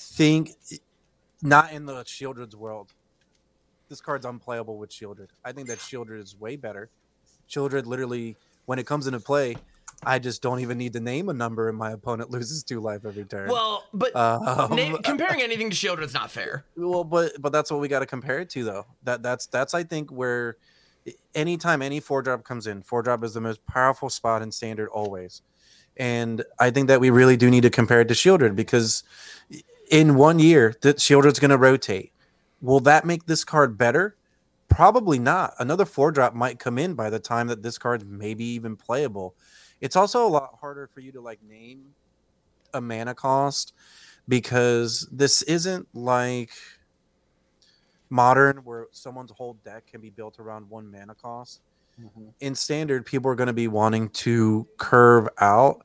[0.00, 0.56] think
[1.42, 2.92] not in the Sheoldred's world.
[3.88, 5.28] This card's unplayable with Sheoldred.
[5.44, 6.90] I think that Sheoldred is way better.
[7.48, 8.36] Sheoldred literally,
[8.66, 9.56] when it comes into play,
[10.04, 13.04] I just don't even need to name a number, and my opponent loses two life
[13.04, 13.48] every turn.
[13.48, 16.64] Well, but um, na- comparing anything to Sheoldred is not fair.
[16.76, 18.86] well, but but that's what we got to compare it to, though.
[19.02, 20.56] That that's that's I think where
[21.34, 24.88] anytime any four drop comes in, four drop is the most powerful spot in standard
[24.88, 25.42] always,
[25.96, 29.02] and I think that we really do need to compare it to Sheoldred because
[29.90, 32.12] in one year that Sheoldred's going to rotate.
[32.62, 34.16] Will that make this card better?
[34.68, 35.54] Probably not.
[35.58, 39.34] Another four drop might come in by the time that this card's maybe even playable.
[39.80, 41.86] It's also a lot harder for you to like name
[42.72, 43.72] a mana cost
[44.28, 46.52] because this isn't like
[48.10, 51.62] modern where someone's whole deck can be built around one mana cost.
[52.00, 52.28] Mm-hmm.
[52.40, 55.84] In standard, people are going to be wanting to curve out.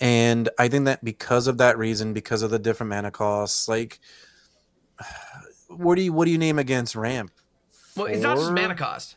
[0.00, 3.98] And I think that because of that reason, because of the different mana costs, like
[5.68, 7.30] what do you what do you name against ramp?
[7.96, 9.16] Well, it's not just mana cost.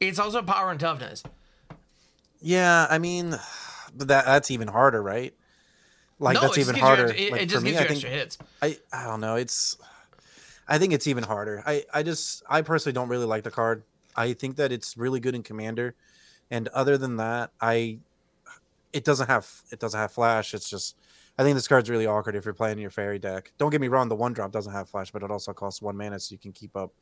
[0.00, 1.22] It's also power and toughness.
[2.40, 3.30] Yeah, I mean,
[3.96, 5.34] that that's even harder, right?
[6.18, 7.08] Like no, that's even harder.
[7.08, 8.38] extra- it, like, it for just me, you I think extra hits.
[8.62, 9.36] I I don't know.
[9.36, 9.76] It's
[10.66, 11.62] I think it's even harder.
[11.66, 13.82] I I just I personally don't really like the card.
[14.16, 15.94] I think that it's really good in Commander,
[16.50, 17.98] and other than that, I
[18.94, 20.54] it doesn't have it doesn't have flash.
[20.54, 20.96] It's just
[21.36, 23.52] I think this card's really awkward if you're playing your fairy deck.
[23.58, 25.96] Don't get me wrong, the one drop doesn't have flash, but it also costs one
[25.96, 26.92] mana, so you can keep up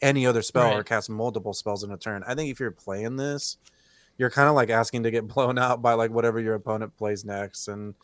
[0.00, 2.24] any other spell or cast multiple spells in a turn.
[2.26, 3.58] I think if you're playing this,
[4.16, 7.24] you're kind of like asking to get blown out by like whatever your opponent plays
[7.24, 7.94] next, and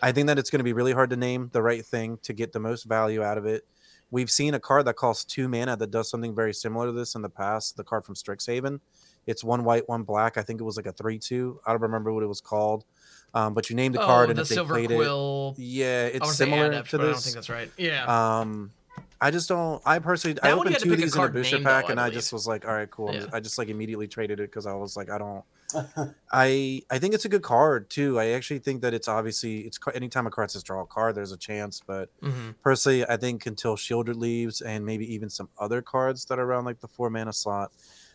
[0.00, 2.32] I think that it's going to be really hard to name the right thing to
[2.32, 3.66] get the most value out of it.
[4.10, 7.14] We've seen a card that costs two mana that does something very similar to this
[7.14, 7.76] in the past.
[7.76, 8.80] The card from Strixhaven.
[9.26, 10.36] It's one white, one black.
[10.36, 11.60] I think it was like a three-two.
[11.66, 12.84] I don't remember what it was called,
[13.34, 15.54] um, but you named the Oh, card and the if they silver played quill.
[15.58, 17.06] it, yeah, it's want to say similar adept, to this.
[17.08, 17.70] I don't think that's right.
[17.76, 18.38] Yeah.
[18.40, 18.72] Um,
[19.20, 19.80] I just don't.
[19.86, 21.32] I personally, I That one you opened two of pick a these in a card
[21.34, 22.14] booster name, though, pack, I and I believe.
[22.14, 23.08] just was like, all right, cool.
[23.08, 23.20] I'm Yeah.
[23.22, 25.44] just- I just like immediately traded it because I was like, I don't.
[26.32, 28.18] I I think it's a good card too.
[28.18, 31.14] I actually think that it's obviously it's ca- anytime a card says draw a card,
[31.14, 31.80] there's a chance.
[31.86, 36.38] But hmm personally, I think until Sheoldred leaves and maybe even some other cards that
[36.38, 37.72] are around like the four mana slot,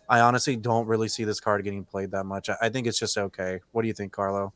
[0.10, 2.50] I honestly don't really see this card getting played that much.
[2.50, 3.60] I, I think it's just okay.
[3.72, 4.54] What do you think, Carlo?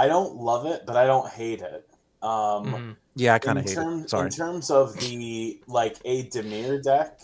[0.00, 1.86] I don't love it, but I don't hate it.
[2.22, 4.10] Um, hmm Yeah, I kind in of hate terms, it.
[4.10, 4.24] Sorry.
[4.24, 7.20] In terms of the like a Dimir deck,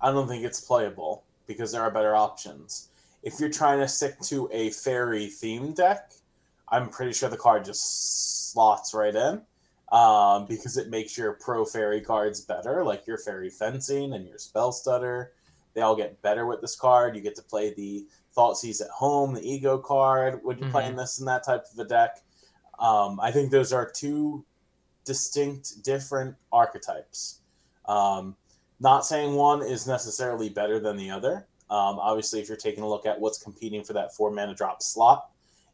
[0.00, 2.88] I don't think it's playable because there are better options.
[3.22, 6.12] If you're trying to stick to a fairy theme deck,
[6.70, 9.42] I'm pretty sure the card just slots right in
[9.92, 14.38] um, because it makes your pro fairy cards better, like your fairy fencing and your
[14.38, 15.32] spell stutter.
[15.74, 17.14] They all get better with this card.
[17.14, 18.06] You get to play the
[18.38, 20.72] Thoughtseize at home, the ego card when you're Mhm.
[20.72, 22.22] playing this and that type of a deck.
[22.78, 24.44] Um, I think those are two
[25.04, 27.40] distinct, different archetypes.
[27.86, 28.36] Um,
[28.78, 31.48] not saying one is necessarily better than the other.
[31.70, 34.82] Um, obviously, if you're taking a look at what's competing for that four mana drop
[34.82, 35.30] slot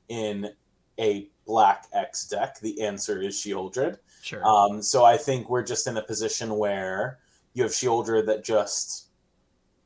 [0.08, 0.50] in
[0.98, 3.98] a black X deck, the answer is Sheoldred.
[4.22, 4.42] Sure.
[4.46, 7.18] Um, so I think we're just in a position where
[7.52, 9.08] you have Sheoldred that just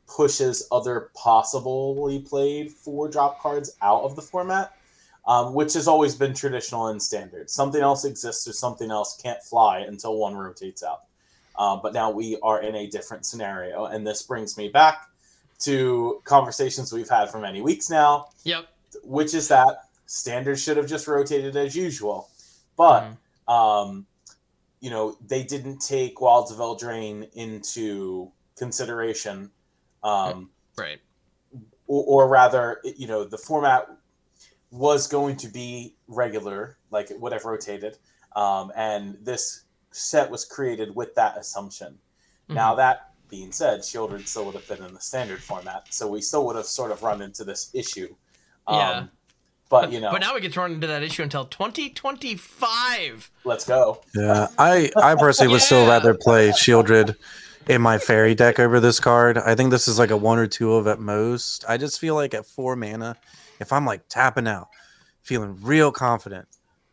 [0.09, 4.75] pushes other possibly played four drop cards out of the format,
[5.27, 7.51] um, which has always been traditional and standard.
[7.51, 11.03] Something else exists or something else can't fly until one rotates out.
[11.57, 15.09] Uh, but now we are in a different scenario, and this brings me back
[15.61, 18.68] to conversations we've had for many weeks now yep.
[19.03, 22.29] which is that standard should have just rotated as usual.
[22.77, 23.11] But
[23.49, 23.53] Mhm.
[23.53, 24.07] um,
[24.81, 29.51] you know, they didn't take Wilds of Eldraine into consideration,
[30.09, 30.99] um, Right.
[31.87, 33.88] or, or rather, you know, the format
[34.71, 37.99] was going to be regular, like it would have rotated,
[38.37, 41.99] um, and this set was created with that assumption.
[42.49, 42.77] Now Mhm.
[42.79, 46.44] that being said, Sheoldred still would have been in the standard format, so we still
[46.47, 48.14] would have sort of run into this issue.
[48.66, 49.07] Um, Yeah.
[49.71, 53.31] But you know, But now we get to run into that issue until 2025.
[53.44, 54.01] let's go.
[54.14, 57.16] Yeah, I I personally would still rather play Sheoldred
[57.68, 59.38] in my fairy deck over this card.
[59.38, 61.64] I think this is like a one or two of at most.
[61.68, 63.16] I just feel like at four mana,
[63.61, 64.68] if I'm like tapping out,
[65.22, 66.48] feeling real confident,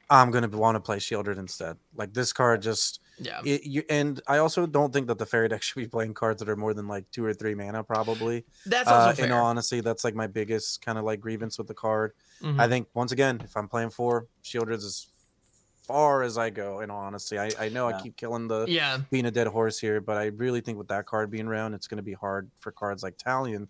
[0.10, 1.78] I'm gonna want to play Sheoldred instead.
[1.96, 3.42] Like this card just Yeah.
[3.46, 6.40] it, you, and I also don't think that the fairy deck should be playing cards
[6.40, 7.84] that are more than like two or three mana.
[7.84, 9.26] Probably, That's also uh, fair.
[9.26, 12.12] in all honesty, that's like my biggest kind of like grievance with the card.
[12.44, 12.60] Mhm.
[12.60, 15.08] I think once again, if I'm playing four, Sheoldred as
[15.86, 16.82] far as I go.
[16.82, 17.98] In all honesty, I, I know Yeah.
[17.98, 19.00] I keep killing the yeah.
[19.10, 21.88] being a dead horse here, but I really think with that card being around, it's
[21.88, 23.68] going to be hard for cards like Talion,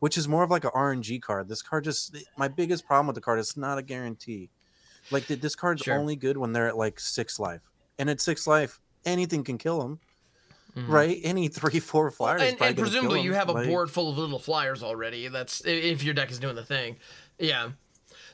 [0.00, 1.48] which is more of like a RNG card.
[1.48, 4.50] This card just my biggest problem with the card is not a guarantee.
[5.10, 5.96] Like this card's Sure.
[5.98, 7.62] only good when they're at like six life,
[7.98, 10.00] and at six life, anything can kill them.
[10.76, 10.88] Mhm.
[10.88, 11.18] Right?
[11.24, 12.42] Any three, four flyers.
[12.42, 13.36] is and, and gonna kill presumably you 'em.
[13.38, 15.28] have a Like, board full of little flyers already.
[15.28, 16.96] That's if your deck is doing the thing.
[17.38, 17.70] Yeah.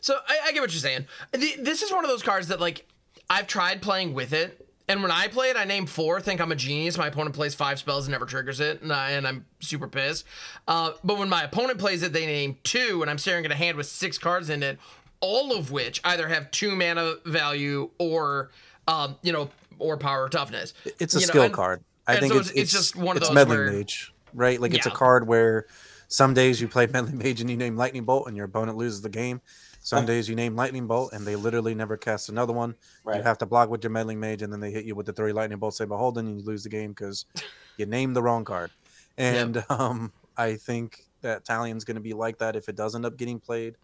[0.01, 1.07] So I, I get what you're saying.
[1.33, 2.87] The, this is one of those cards that like
[3.30, 6.52] I've tried playing with it, and when I play it, I name four, think I'm
[6.52, 6.98] a genius.
[6.98, 10.24] My opponent plays five spells and never triggers it, and, I, and I'm super pissed.
[10.68, 13.54] Uh, but when my opponent plays it, they name two, and I'm staring at a
[13.56, 14.78] hand with six cards in it,
[15.20, 18.50] all of which either have two mana value or,
[18.87, 20.74] um, you know, or power or toughness.
[21.00, 21.84] It's a You know, skill and- card.
[22.06, 24.60] I think so it's, it's- it's just one of it's those meddling where- mage, right?
[24.60, 25.66] Like it's a card where
[26.08, 29.00] some days you play meddling mage and you name lightning bolt and your opponent loses
[29.00, 29.40] the game.
[29.85, 32.75] Some days you name lightning bolt and they literally never cast another one.
[33.04, 33.19] Right.
[33.19, 35.13] You have to block with your meddling mage and then they hit you with the
[35.13, 37.27] three lightning bolts say beholden and you lose the game because
[37.77, 38.71] you named the wrong card.
[39.19, 43.04] And um, I think that Talion's going to be like that if it does end
[43.04, 43.77] up getting played.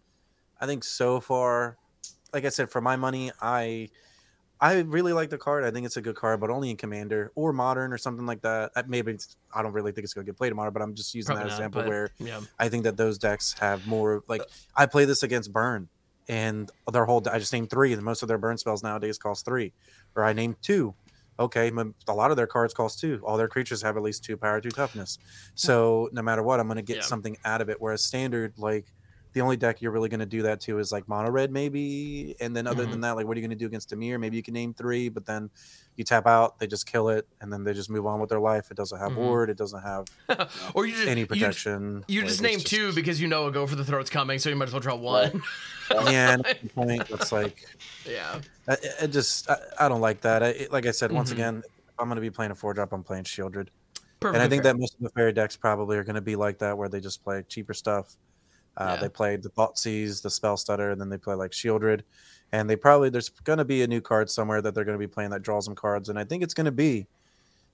[0.59, 1.77] I think so far,
[2.33, 3.89] like I said, for my money, I
[4.61, 5.63] I really like the card.
[5.63, 8.43] I think it's a good card, but only in Commander or Modern or something like
[8.43, 8.71] that.
[8.75, 9.17] Uh, Maybe
[9.53, 11.33] I don't really think it's going to get played in Modern, but I'm just using
[11.35, 12.41] Probably that not, example but, where yeah.
[12.59, 14.21] I think that those decks have more.
[14.27, 14.43] Like
[14.75, 15.89] I play this against Burn,
[16.27, 19.45] and their whole I just named three, and most of their burn spells nowadays cost
[19.45, 19.73] three,
[20.15, 20.95] or I named two.
[21.39, 21.71] Okay,
[22.07, 23.19] a lot of their cards cost two.
[23.25, 25.17] All their creatures have at least two power, two toughness.
[25.55, 27.03] So no matter what, I'm going to get Yeah.
[27.03, 27.77] something out of it.
[27.81, 28.93] Whereas standard, like
[29.33, 32.35] the only deck you're really going to do that to is like mono red, maybe.
[32.41, 32.91] And then other Mhm.
[32.91, 34.19] than that, like what are you going to do against Dimir?
[34.19, 35.49] Maybe you can name three, but then
[35.95, 38.39] you tap out, they just kill it, and then they just move on with their
[38.39, 38.71] life.
[38.71, 39.15] It doesn't have Mhm.
[39.17, 40.05] ward, it doesn't have
[40.75, 42.03] or you just any you just- protection.
[42.07, 44.37] You like, just name named two because you know a go for the throat's coming,
[44.39, 45.41] so you might as well draw one.
[45.91, 47.65] Yeah, and at the point it's like
[48.05, 48.39] yeah.
[48.67, 50.41] I, I just I, I don't like that.
[50.41, 51.33] I, it- like I said, once Mhm.
[51.33, 53.67] again, if I'm going to be playing a four drop, I'm playing Sheoldred.
[54.21, 54.35] Perfect.
[54.35, 56.59] and I think that most of the fairy decks probably are going to be like
[56.59, 58.15] that, where they just play cheaper stuff.
[58.77, 59.01] Uh, Yeah.
[59.01, 62.01] They play the Thoughtseize, the Spell Stutter, and then they play like Sheoldred.
[62.51, 65.07] And they probably there's going to be a new card somewhere that they're going to
[65.07, 67.07] be playing that draws them cards, and I think it's going to be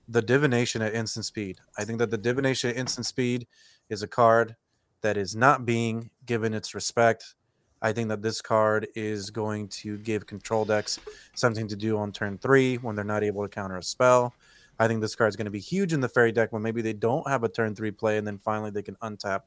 [0.08, 1.58] the Divination at instant speed.
[1.76, 3.46] I think that the Divination at instant speed
[3.88, 4.56] is a card
[5.02, 7.34] that is not being given its respect.
[7.82, 10.98] I think that this card is going to give control decks
[11.34, 14.34] something to do on turn three when they're not able to counter a spell.
[14.80, 16.82] I think this card is going to be huge in the fairy deck when maybe
[16.82, 19.42] they don't have a turn three play, and then finally they can untap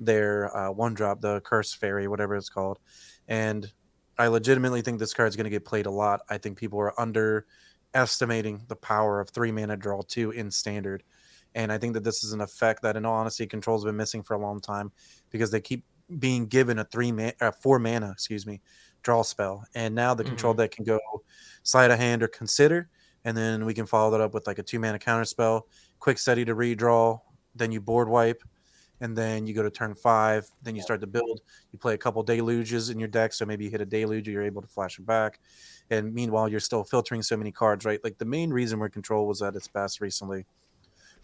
[0.00, 2.78] their uh, one drop, the curse fairy, whatever it's called.
[3.28, 3.70] And
[4.18, 6.22] I legitimately think this card is going to get played a lot.
[6.28, 11.02] I think people are underestimating the power of three mana draw two in standard.
[11.54, 14.22] And I think that this is an effect that, in all honesty, control's been missing
[14.22, 14.92] for a long time
[15.30, 15.84] because they keep
[16.18, 18.60] being given a three man, uh, four mana, excuse me,
[19.02, 20.98] draw spell, and now the control deck can go
[21.62, 22.88] sleight of hand or consider,
[23.24, 25.66] and then we can follow that up with like a two mana counter spell,
[25.98, 27.18] quick study to redraw,
[27.54, 28.42] then you board wipe,
[29.00, 31.40] and then you go to turn five, then you start to build.
[31.72, 34.42] You play a couple deluges in your deck, so maybe you hit a deluge, you're
[34.42, 35.40] able to flash it back,
[35.90, 38.02] and meanwhile you're still filtering so many cards, right?
[38.04, 40.46] Like the main reason where control was at its best recently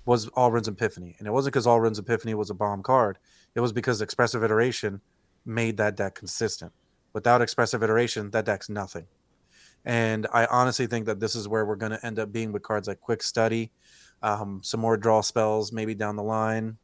[0.05, 3.19] was Alrund's Epiphany, and it wasn't because Alrund's Epiphany was a bomb card.
[3.55, 5.01] It was because Expressive Iteration
[5.45, 6.73] made that deck consistent.
[7.13, 9.07] Without Expressive Iteration, that deck's nothing.
[9.85, 12.63] And I honestly think that this is where we're going to end up being with
[12.63, 13.71] cards like Quick Study,
[14.23, 16.79] um, some more draw spells maybe down the line.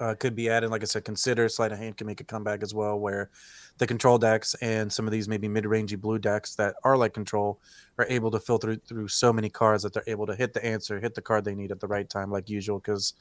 [0.00, 2.62] Uh, could be added, like I said, consider sleight of hand can make a comeback
[2.62, 3.28] as well, where
[3.76, 7.60] the control decks and some of these maybe mid-rangey blue decks that are like control
[7.98, 10.98] are able to filter through so many cards that they're able to hit the answer,
[10.98, 12.78] hit the card they need at the right time, like usual.
[12.78, 13.12] Because,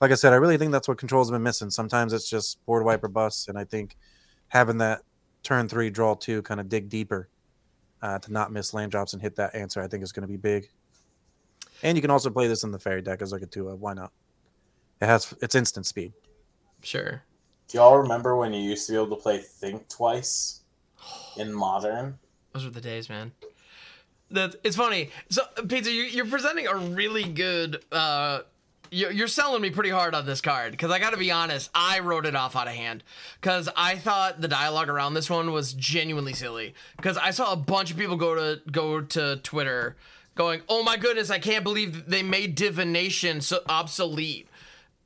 [0.00, 1.68] like I said, I really think that's what control's been missing.
[1.68, 3.98] Sometimes it's just board wiper bust, and I think
[4.48, 5.02] having that
[5.42, 7.28] turn three draw two kind of dig deeper
[8.00, 10.32] uh, to not miss land drops and hit that answer, I think is going to
[10.32, 10.70] be big.
[11.82, 13.82] And you can also play this in the fairy deck as like a two of.
[13.82, 14.12] Why not?
[15.02, 16.14] It has it's instant speed.
[16.82, 17.22] Sure.
[17.68, 20.60] Do y'all remember when you used to be able to play Think Twice
[21.36, 22.18] in Modern?
[22.52, 23.32] Those were the days, man.
[24.30, 25.10] That it's funny.
[25.30, 27.82] So, Pizza, you, you're presenting a really good.
[27.90, 28.40] Uh,
[28.90, 31.70] you're, you're selling me pretty hard on this card because I got to be honest.
[31.74, 33.02] I wrote it off out of hand
[33.40, 36.74] because I thought the dialogue around this one was genuinely silly.
[36.96, 39.96] Because I saw a bunch of people go to go to Twitter
[40.34, 44.46] going, "Oh my goodness, I can't believe they made divination so obsolete."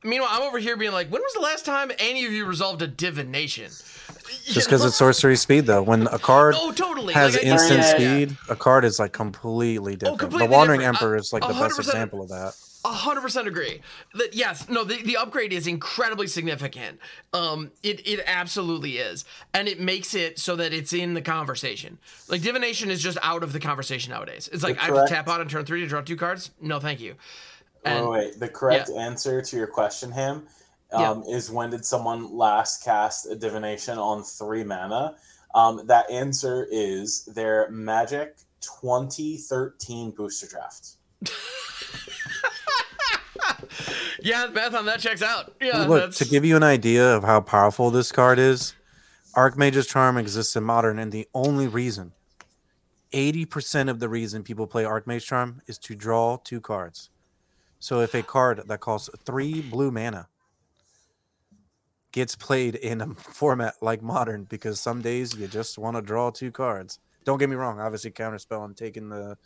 [0.06, 2.80] Meanwhile, I'm over here being like, "When was the last time any of you resolved
[2.82, 3.70] a divination?"
[4.44, 7.14] Just because it's sorcery speed, though, when a card Oh, totally.
[7.14, 8.26] has Like, instant Yeah, yeah, yeah.
[8.26, 10.14] speed, a card is like completely different.
[10.14, 11.02] Oh, completely the Wandering different.
[11.02, 12.54] Emperor is like the best example of that.
[12.84, 13.80] A hundred percent agree.
[14.14, 17.00] That yes, no, the, the upgrade is incredibly significant.
[17.32, 21.98] Um, it it absolutely is, and it makes it so that it's in the conversation.
[22.28, 24.48] Like divination is just out of the conversation nowadays.
[24.52, 26.52] It's like I have to tap out on turn three to draw two cards.
[26.60, 27.16] No, thank you.
[27.86, 28.40] And wait, wait.
[28.40, 30.46] The correct answer to your question, him,
[30.92, 35.16] um, is when did someone last cast a divination on three mana?
[35.54, 40.96] Um, that answer is their Magic 2013 booster draft.
[44.20, 45.54] yeah, the math on that checks out.
[45.60, 48.74] Yeah, Look, that's to give you an idea of how powerful this card is,
[49.34, 52.12] Archmage's Charm exists in Modern, and the only reason,
[53.12, 57.10] 80% of the reason people play Archmage Charm is to draw two cards.
[57.86, 60.26] So if a card that costs three blue mana
[62.10, 66.30] gets played in a format like Modern, because some days you just want to draw
[66.30, 66.98] two cards.
[67.24, 69.38] Don't get me wrong, obviously Counterspell and taking the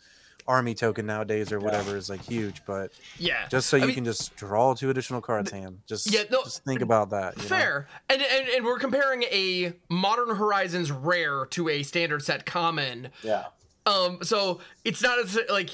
[0.47, 2.89] army token nowadays or whatever is like huge, but
[3.19, 5.83] yeah, just so I you mean, can just draw two additional cards, Ham.
[5.85, 7.37] Just, Yeah, no, just think about that.
[7.37, 7.47] you know?
[7.47, 7.87] Fair.
[8.09, 13.09] And, and and we're comparing a Modern Horizons rare to a standard set common.
[13.21, 13.43] Yeah.
[13.85, 15.69] Um, so it's not as like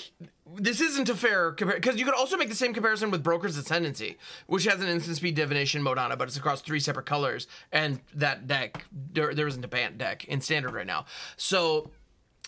[0.56, 3.58] this isn't a fair compare because you could also make the same comparison with Broker's
[3.58, 4.18] Ascendancy,
[4.48, 7.48] which has an instant speed divination mode on it, but it's across three separate colors,
[7.72, 11.06] and that deck there, there isn't a Bant deck in standard right now.
[11.36, 11.92] So,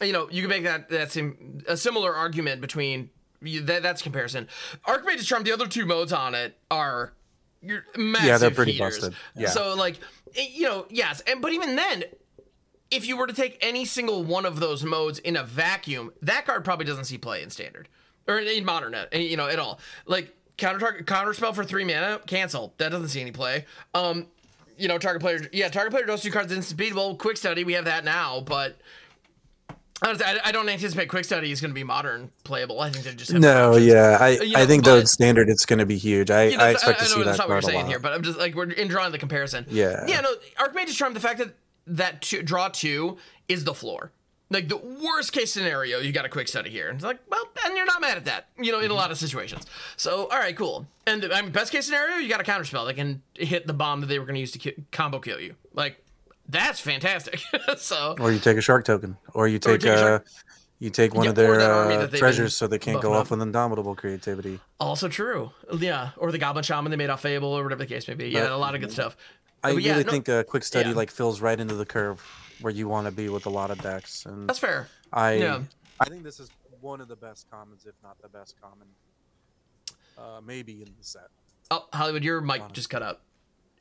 [0.02, 3.10] you know, you can make that that same a similar argument between
[3.42, 4.48] that, that's comparison.
[4.86, 7.14] Archmage's Charm, the other two modes on it are
[7.62, 9.00] you're massive Yeah, they're pretty heaters.
[9.00, 9.16] busted.
[9.36, 9.50] Yeah.
[9.50, 9.98] So like,
[10.36, 12.04] you know, yes, and but even then,
[12.92, 16.46] if you were to take any single one of those modes in a vacuum, that
[16.46, 17.88] card probably doesn't see play in standard
[18.28, 19.80] or in modern, uh, you know, at all.
[20.06, 22.74] Like counter target counter spell for three mana, cancel.
[22.78, 23.66] That doesn't see any play.
[23.94, 24.28] Um,
[24.78, 26.94] you know, target player, yeah, target player draws two cards instant speed.
[26.94, 28.80] Well, quick study, we have that now, but.
[30.02, 32.80] Honestly, I, I don't anticipate quick study is going to be modern playable.
[32.80, 35.80] I think they just No, yeah, I, You know, I think the standard it's going
[35.80, 36.32] to be huge.
[36.32, 37.88] I, You know, I expect I, to know see that's that not what we're saying
[37.88, 39.66] here, but I'm just like we're in drawing the comparison.
[39.68, 40.06] Yeah.
[40.08, 41.54] Yeah, no, Archmage's Charm, the fact that
[41.88, 43.18] that two, draw two
[43.48, 44.12] is the floor.
[44.52, 46.90] Like the worst case scenario, you got a quick study here.
[46.90, 49.12] And it's like, well, and you're not mad at that, you know, in a lot
[49.12, 49.66] of situations.
[49.96, 50.88] So, all right, cool.
[51.06, 54.02] And I mean, best case scenario, you got a counterspell that can hit the bomb
[54.02, 55.54] that they were going to use to ki- combo kill you.
[55.76, 56.04] Like,
[56.48, 57.42] that's fantastic.
[57.78, 60.20] so, Or you take a shark token, or you take, take a uh,
[60.80, 63.96] you take one Yeah, of their uh, treasures so they can't go off with indomitable
[63.96, 64.60] creativity.
[64.80, 65.52] also true.
[65.78, 66.12] Yeah.
[66.18, 68.30] Or the Goblin Shaman they made off Fable or whatever the case may be.
[68.30, 69.16] Yeah, But- a lot of good stuff.
[69.64, 70.96] I yeah, really no- think a quick study yeah.
[70.96, 72.22] like fills right into the curve
[72.62, 74.88] where you want to be with a lot of decks, and That's fair.
[75.12, 75.62] I yeah.
[76.00, 76.50] I think this is
[76.82, 78.88] one of the best commons, if not the best common,
[80.18, 81.28] uh, maybe in the set.
[81.72, 83.22] Oh, Hollywood, your mic just cut out.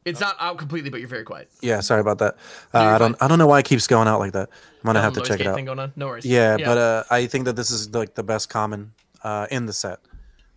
[0.04, 1.50] It's not out completely, but you're very quiet.
[1.60, 2.36] Yeah, sorry about that.
[2.72, 4.48] Uh, you're I don't I don't know why it keeps going out like that.
[4.48, 5.54] I'm gonna have to check it out.
[5.54, 5.92] Thing going on.
[5.96, 6.24] No worries.
[6.24, 9.72] Yeah, but uh, I think that this is like the best common uh, in the
[9.72, 9.98] set.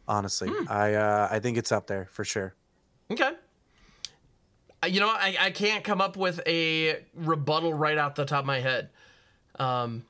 [0.08, 0.66] Honestly, Hmm.
[0.70, 2.56] I uh, I think it's up there for sure.
[3.12, 3.32] okay.
[4.88, 8.46] You know, I, I can't come up with a rebuttal right off the top of
[8.46, 8.90] my head.
[9.60, 10.04] Um,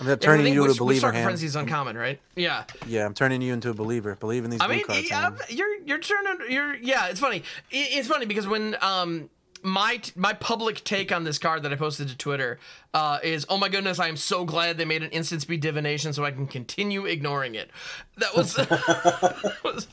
[0.00, 1.24] I'm I turning you into a believer, Stalker Ham.
[1.24, 2.18] Frenzy is uncommon, right?
[2.34, 2.64] Yeah.
[2.86, 4.16] Yeah, I'm turning you into a believer.
[4.16, 5.10] Believe in these I blue mean, cards.
[5.10, 7.08] yeah, you're you're turning you're yeah.
[7.08, 7.38] It's funny.
[7.70, 9.28] It, it's funny because when um
[9.62, 12.58] my t- my public take on this card that I posted to Twitter
[12.94, 16.12] uh, is oh my goodness I am so glad they made an instant speed divination
[16.12, 17.70] so I can continue ignoring it.
[18.18, 18.56] That was,
[19.64, 19.86] was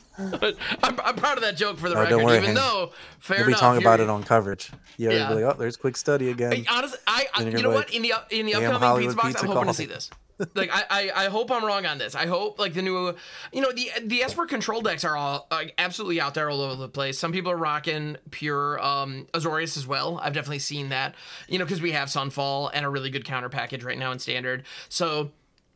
[0.82, 2.58] I'm, I'm proud of that joke for the Oh, don't record, worry, even Hank.
[2.58, 3.60] though fair You'll be enough.
[3.60, 4.70] talking about it on coverage.
[4.96, 5.30] Yeah, Yeah.
[5.30, 6.52] like, oh, there's quick study again.
[6.52, 9.16] I- Honestly, I, I you know like, what in the in the upcoming Hollywood pizza
[9.16, 10.10] box, pizza I'm hoping to see this.
[10.54, 12.14] Like I, I, I hope I'm wrong on this.
[12.14, 13.14] I hope like the new,
[13.52, 16.76] you know, the the Esper control decks are all like absolutely out there all over
[16.76, 17.18] the place.
[17.18, 20.18] Some people are rocking pure um Azorius as well.
[20.22, 21.14] I've definitely seen that.
[21.48, 24.18] You know, because we have Sunfall and a really good counter package right now in
[24.18, 24.64] Standard.
[24.88, 25.32] So,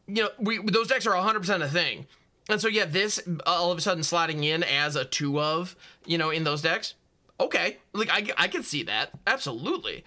[0.06, 2.06] you know, we those decks are 100 percent a thing.
[2.48, 6.18] And so yeah, this all of a sudden slotting in as a two of, you
[6.18, 6.94] know, in those decks.
[7.40, 10.04] Okay, like I, I can see that absolutely,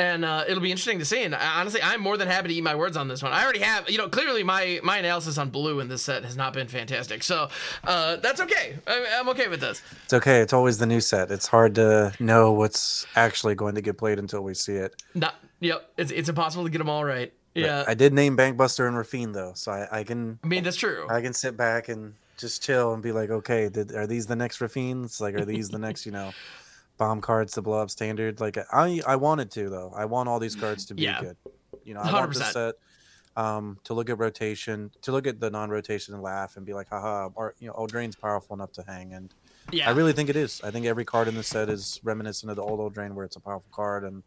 [0.00, 1.22] and uh, it'll be interesting to see.
[1.22, 3.32] And honestly, I'm more than happy to eat my words on this one.
[3.32, 6.36] I already have, you know, clearly my my analysis on blue in this set has
[6.36, 7.48] not been fantastic, so
[7.84, 8.76] uh, that's okay.
[8.86, 9.82] I, I'm okay with this.
[10.04, 10.40] It's okay.
[10.40, 11.30] It's always the new set.
[11.30, 15.00] It's hard to know what's actually going to get played until we see it.
[15.14, 17.32] Not, yep, it's it's impossible to get them all right.
[17.54, 20.76] Yeah, I did name Bankbuster and Raffine though, so I, I can I mean that's
[20.76, 21.06] true.
[21.10, 24.36] I can sit back and just chill and be like, okay, did, are these the
[24.36, 25.20] next Raffines?
[25.20, 26.32] Like, are these the next, you know,
[27.00, 28.38] bomb cards to blow up standard?
[28.40, 29.92] Like, I I wanted to though.
[29.96, 31.20] I want all these cards to be Yeah.
[31.20, 31.36] good.
[31.82, 32.52] You know, I want this 100%.
[32.52, 32.74] set
[33.36, 36.88] um, to look at rotation, to look at the non-rotation and laugh and be like,
[36.90, 39.14] haha, or you know, Eldraine's powerful enough to hang.
[39.14, 39.32] And
[39.72, 40.60] Yeah, I really think it is.
[40.62, 43.36] I think every card in the set is reminiscent of the old Eldraine, where it's
[43.36, 44.22] a powerful card, and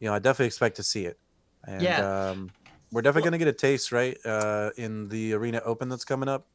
[0.00, 1.18] you know, I definitely expect to see it.
[1.66, 2.30] And Yeah.
[2.30, 2.50] um,
[2.92, 6.46] we're definitely gonna get a taste, right, uh, in the Arena Open that's coming up.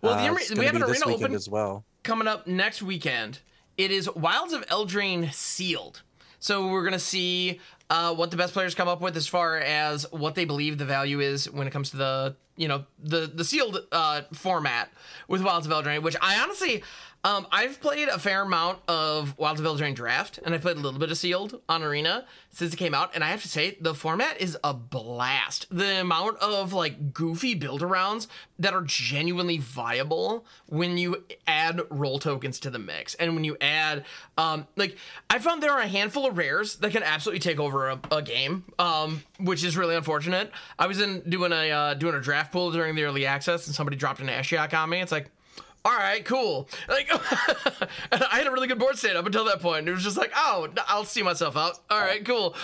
[0.00, 1.84] Well, the Uh, we have an Arena Open- as well.
[2.04, 3.40] coming up next weekend.
[3.78, 6.02] It is Wilds of Eldraine sealed.
[6.38, 7.58] So we're gonna see
[7.92, 10.84] uh, what the best players come up with as far as what they believe the
[10.86, 14.90] value is when it comes to the you know the the sealed uh, format
[15.28, 16.02] with Wilds of Eldraine.
[16.02, 16.82] Which I honestly,
[17.22, 20.80] um, I've played a fair amount of Wilds of Eldraine draft, and I played a
[20.80, 23.14] little bit of sealed on Arena since it came out.
[23.14, 25.66] And I have to say, the format is a blast.
[25.70, 28.26] The amount of like goofy build arounds
[28.58, 33.56] that are genuinely viable when you add roll tokens to the mix and when you
[33.60, 34.04] add
[34.38, 34.96] um like
[35.28, 38.22] i found there are a handful of rares that can absolutely take over a, a
[38.22, 42.52] game um which is really unfortunate i was in doing a uh, doing a draft
[42.52, 45.30] pool during the early access and somebody dropped an ashiok on me it's like
[45.84, 46.68] all right, cool.
[46.88, 47.10] Like,
[48.12, 49.88] and I had a really good board state up until that point.
[49.88, 51.80] It was just like, oh, I'll see myself out.
[51.90, 52.54] All right, cool.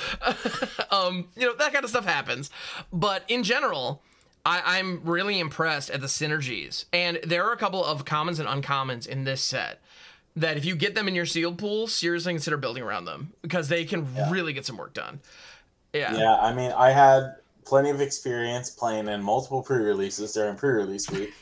[0.92, 2.48] um, you know, that kind of stuff happens.
[2.92, 4.02] But in general,
[4.46, 6.84] I, I'm really impressed at the synergies.
[6.92, 9.82] And there are a couple of commons and uncommons in this set
[10.36, 13.68] that if you get them in your sealed pool, seriously consider building around them because
[13.68, 15.20] they can really get some work done.
[15.92, 16.16] Yeah.
[16.16, 21.32] Yeah, I mean, I had plenty of experience playing in multiple pre-releases during pre-release week.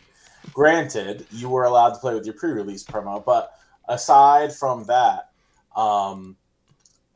[0.52, 3.58] Granted, you were allowed to play with your pre-release promo, but
[3.88, 5.30] aside from that,
[5.76, 6.36] um,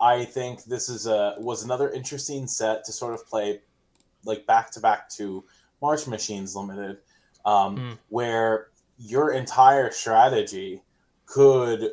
[0.00, 3.60] I think this is a was another interesting set to sort of play
[4.24, 5.44] like back to back to
[5.80, 6.98] March Machines Limited,
[7.44, 7.98] um, Mm.
[8.08, 8.68] where
[8.98, 10.82] your entire strategy
[11.32, 11.92] could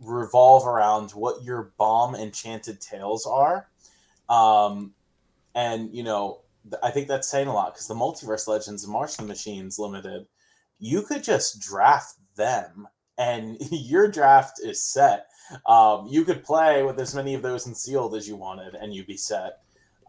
[0.00, 3.68] revolve around what your bomb enchanted tales are
[4.28, 4.94] Um,
[5.54, 8.92] and you know, th- I think that's saying a lot because the Multiverse Legends and
[8.92, 10.26] March the Machines Limited,
[10.78, 12.88] you could just draft them,
[13.18, 15.26] and your draft is set.
[15.66, 18.94] Um, you could play with as many of those in sealed as you wanted, and
[18.94, 19.60] you'd be set.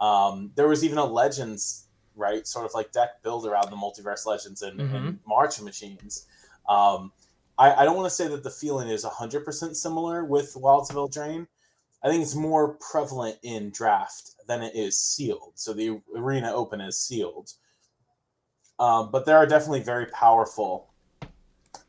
[0.02, 4.26] Um, there was even a Legends, right, sort of like deck build around the Multiverse
[4.26, 4.96] Legends and, Mhm.
[4.96, 6.26] and March of Machines.
[6.70, 7.12] Um,
[7.58, 10.96] I, I don't want to say that the feeling is 100% similar with Wilds of
[10.96, 11.48] Eldraine.
[12.04, 15.54] I think it's more prevalent in draft than it is sealed.
[15.56, 17.54] So the Arena Open is sealed.
[18.78, 20.94] Um, but there are definitely very powerful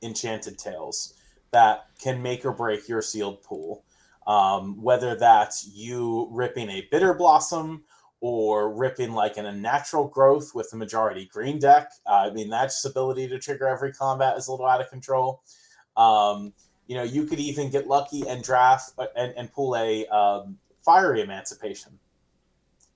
[0.02, 1.14] enchanted tales
[1.50, 3.84] that can make or break your sealed pool.
[4.26, 7.84] Um, whether that's you ripping a bitter blossom
[8.20, 11.90] or ripping like an unnatural growth with the majority green deck.
[12.06, 15.42] Uh, I mean, that's ability to trigger every combat is a little out of control.
[15.96, 16.52] Um,
[16.86, 20.56] you know, you could even get lucky and draft uh, and, and pull a um,
[20.84, 21.98] fiery emancipation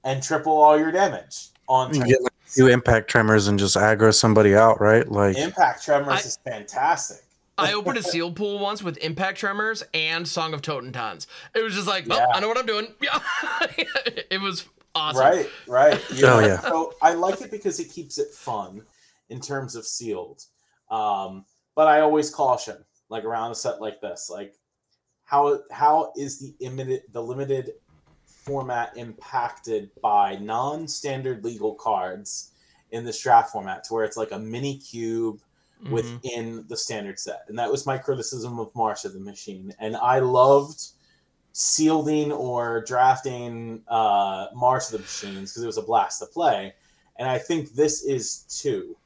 [0.04, 4.14] and triple all your damage on You get like two impact tremors and just aggro
[4.14, 5.10] somebody out, right?
[5.10, 7.22] Like Impact Tremors I- is fantastic.
[7.58, 11.26] I opened a seal pool once with Impact Tremors and Song of Totentanz.
[11.54, 12.34] It was just like, well, Yeah.
[12.34, 12.88] I know what I'm doing.
[13.02, 13.18] Yeah,
[14.30, 15.20] it was awesome.
[15.20, 16.10] Right, right.
[16.14, 16.60] You Oh, yeah.
[16.60, 18.82] So I like it because it keeps it fun
[19.28, 20.44] in terms of sealed.
[20.90, 22.76] Um, but I always caution,
[23.08, 24.54] like around a set like this, like
[25.24, 27.72] how how is the limited the limited
[28.26, 32.52] format impacted by non-standard legal cards
[32.90, 35.40] in this draft format to where it's like a mini cube
[35.84, 35.90] Mhm.
[35.92, 37.44] within the standard set.
[37.48, 39.72] And that was my criticism of March of the Machine.
[39.78, 40.88] And I loved
[41.60, 46.72] sealing or drafting uh, March of the Machines because it was a blast to play.
[47.18, 48.96] And I think this is too.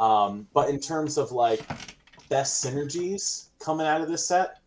[0.00, 1.60] Um, but in terms of like
[2.30, 4.60] best synergies coming out of this set,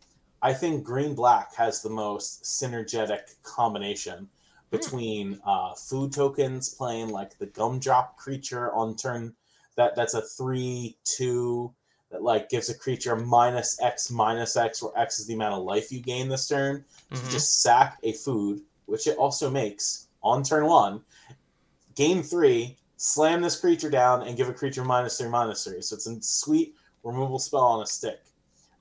[0.43, 4.29] I think Green Black has the most synergetic combination
[4.69, 9.33] between uh, food tokens playing like the gumdrop creature on turn
[9.77, 11.73] that that's a three two
[12.12, 15.64] that like gives a creature minus X minus X where X is the amount of
[15.64, 16.86] life you gain this turn.
[17.14, 17.32] So Mhm.
[17.32, 21.01] just sack a food, which it also makes on turn one.
[21.95, 25.82] Game three, slam this creature down and give a creature minus three minus three.
[25.82, 28.20] So it's a sweet removal spell on a stick.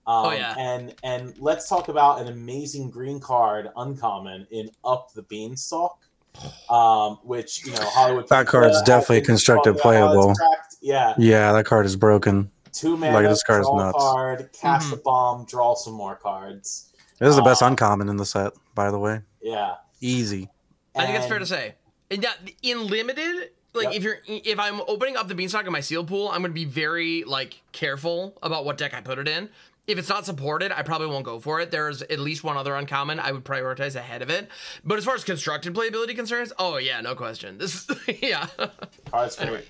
[0.07, 0.55] Um, Oh, yeah.
[0.59, 5.99] And and let's talk about an amazing green card, uncommon in Up the Beanstalk,
[6.71, 8.29] um, which you know Hollywood.
[8.29, 10.71] That card's Pizza definitely has been constructed talking about how it's playable.
[10.83, 12.51] Yeah, yeah, that card is broken.
[12.73, 13.99] Two mana, Like, this card is draw nuts.
[13.99, 14.93] card, cast Mhm.
[14.95, 16.87] a bomb, draw some more cards.
[17.19, 19.21] This is the best Uh, uncommon in the set, by the way.
[19.43, 20.49] Yeah, Easy.
[20.97, 21.75] I think it's fair to say.
[22.11, 23.95] And yeah, in limited, like Yep.
[23.95, 26.65] if you're if I'm opening up the beanstalk in my seal pool, I'm gonna be
[26.65, 29.51] very like careful about what deck I put it in.
[29.87, 31.71] If it's not supported, I probably won't go for it.
[31.71, 34.49] There's at least one other uncommon I would prioritize ahead of it.
[34.85, 37.59] But as far as constructed playability concerns, oh yeah, no question.
[37.59, 38.47] This is yeah.
[39.11, 39.47] Card's great.
[39.49, 39.65] Anyway.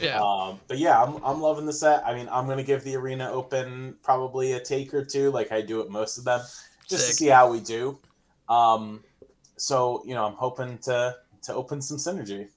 [0.00, 0.20] Yeah.
[0.20, 2.06] Um, but yeah, I'm, I'm loving the set.
[2.06, 5.60] I mean, I'm gonna give the arena open probably a take or two, like I
[5.60, 6.40] do at most of them,
[6.88, 7.10] just Sick.
[7.10, 7.98] to see how we do.
[8.48, 9.02] Um,
[9.56, 12.48] so you know, I'm hoping to to open some synergy.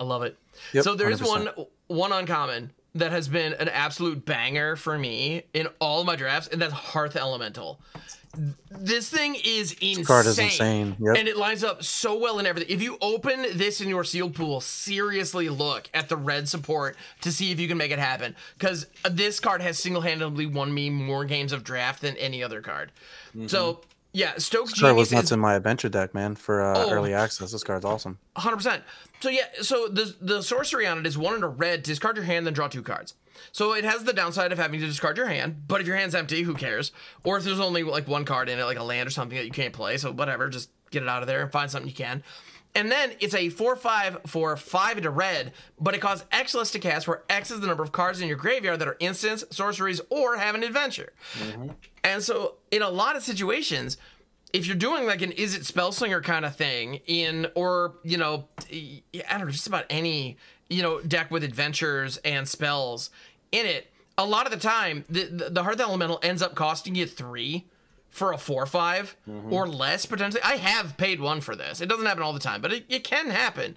[0.00, 0.36] I love it.
[0.72, 1.26] Yep, so there is 100%.
[1.56, 6.16] one one uncommon that has been an absolute banger for me in all of my
[6.16, 7.80] drafts, and that's Hearth Elemental.
[8.70, 9.96] This thing is insane.
[9.98, 10.96] This card is insane.
[11.00, 11.16] Yep.
[11.16, 12.72] And it lines up so well in everything.
[12.74, 17.32] If you open this in your sealed pool, seriously look at the red support to
[17.32, 18.36] see if you can make it happen.
[18.56, 22.60] Because this card has single handedly won me more games of draft than any other
[22.60, 22.92] card.
[23.46, 23.80] So,
[24.12, 26.90] yeah, Stoke this card was nuts is in my adventure deck, man, for uh, Oh.
[26.90, 27.52] early access.
[27.52, 28.18] This card's awesome.
[28.36, 28.82] hundred percent.
[29.20, 31.82] So yeah, so the the sorcery on it is one and a red.
[31.82, 33.14] Discard your hand, then draw two cards.
[33.52, 36.14] So it has the downside of having to discard your hand, but if your hand's
[36.14, 36.92] empty, who cares?
[37.24, 39.44] Or if there's only like one card in it, like a land or something that
[39.44, 41.94] you can't play, so whatever, just get it out of there and find something you
[41.94, 42.22] can.
[42.74, 46.70] And then it's a 4 5 for 5 into red, but it costs X less
[46.72, 49.44] to cast, where X is the number of cards in your graveyard that are instants,
[49.50, 51.12] sorceries, or have an adventure.
[51.38, 51.70] Mm-hmm.
[52.04, 53.96] And so, in a lot of situations,
[54.52, 58.46] if you're doing like an is it spellslinger kind of thing in, or you know,
[58.70, 60.36] I don't know, just about any
[60.68, 63.10] you know deck with adventures and spells
[63.52, 66.94] in it, a lot of the time the the, the Hearth Elemental ends up costing
[66.94, 67.66] you three
[68.10, 69.52] for a four or five mm-hmm.
[69.52, 70.42] or less potentially.
[70.42, 71.80] I have paid one for this.
[71.80, 73.76] It doesn't happen all the time, but it, it can happen.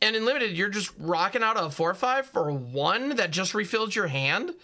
[0.00, 3.54] And in limited, you're just rocking out a four or five for one that just
[3.54, 4.54] refills your hand.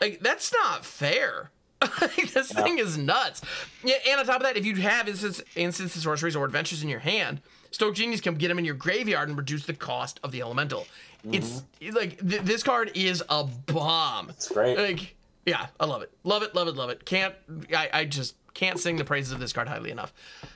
[0.00, 1.50] Like that's not fair.
[2.34, 3.40] This thing is nuts.
[3.82, 6.88] Yeah, and on top of that, if you have instance, instances, sorceries, or adventures in
[6.88, 7.40] your hand,
[7.70, 10.86] Stoke Genius can get them in your graveyard and reduce the cost of the elemental.
[11.30, 14.30] It's like th- this card is a bomb.
[14.30, 14.78] It's great.
[14.78, 17.04] Like, yeah, I love it, love it, love it, love it.
[17.04, 17.34] Can't
[17.74, 17.88] I?
[17.92, 20.12] I just Can't sing the praises of this card highly enough,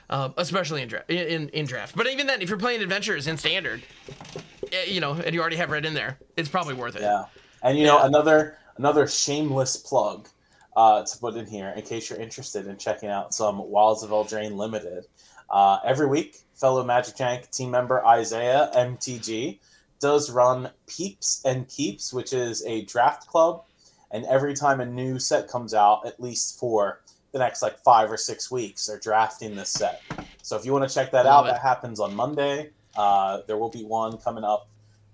[0.09, 1.09] um, especially in draft.
[1.09, 3.81] In, in draft, but even then, if you're playing adventures in standard,
[4.71, 7.01] eh, you know, and you already have red in there, it's probably worth it.
[7.01, 7.25] Yeah,
[7.61, 8.07] and you know Yeah.
[8.07, 10.27] another another shameless plug
[10.75, 14.09] uh, to put in here in case you're interested in checking out some Wilds of
[14.09, 15.05] Eldraine Limited.
[15.49, 19.59] Uh, every week, fellow Magic Jank team member Isaiah MTG
[19.99, 23.63] does run Peeps and Keeps, which is a draft club,
[24.11, 28.11] and every time a new set comes out, at least for the next like five
[28.11, 30.01] or six weeks, they're drafting this set.
[30.41, 31.51] So if you want to check that out, it.
[31.51, 32.71] that happens on Monday.
[32.95, 34.67] Uh, there will be one coming up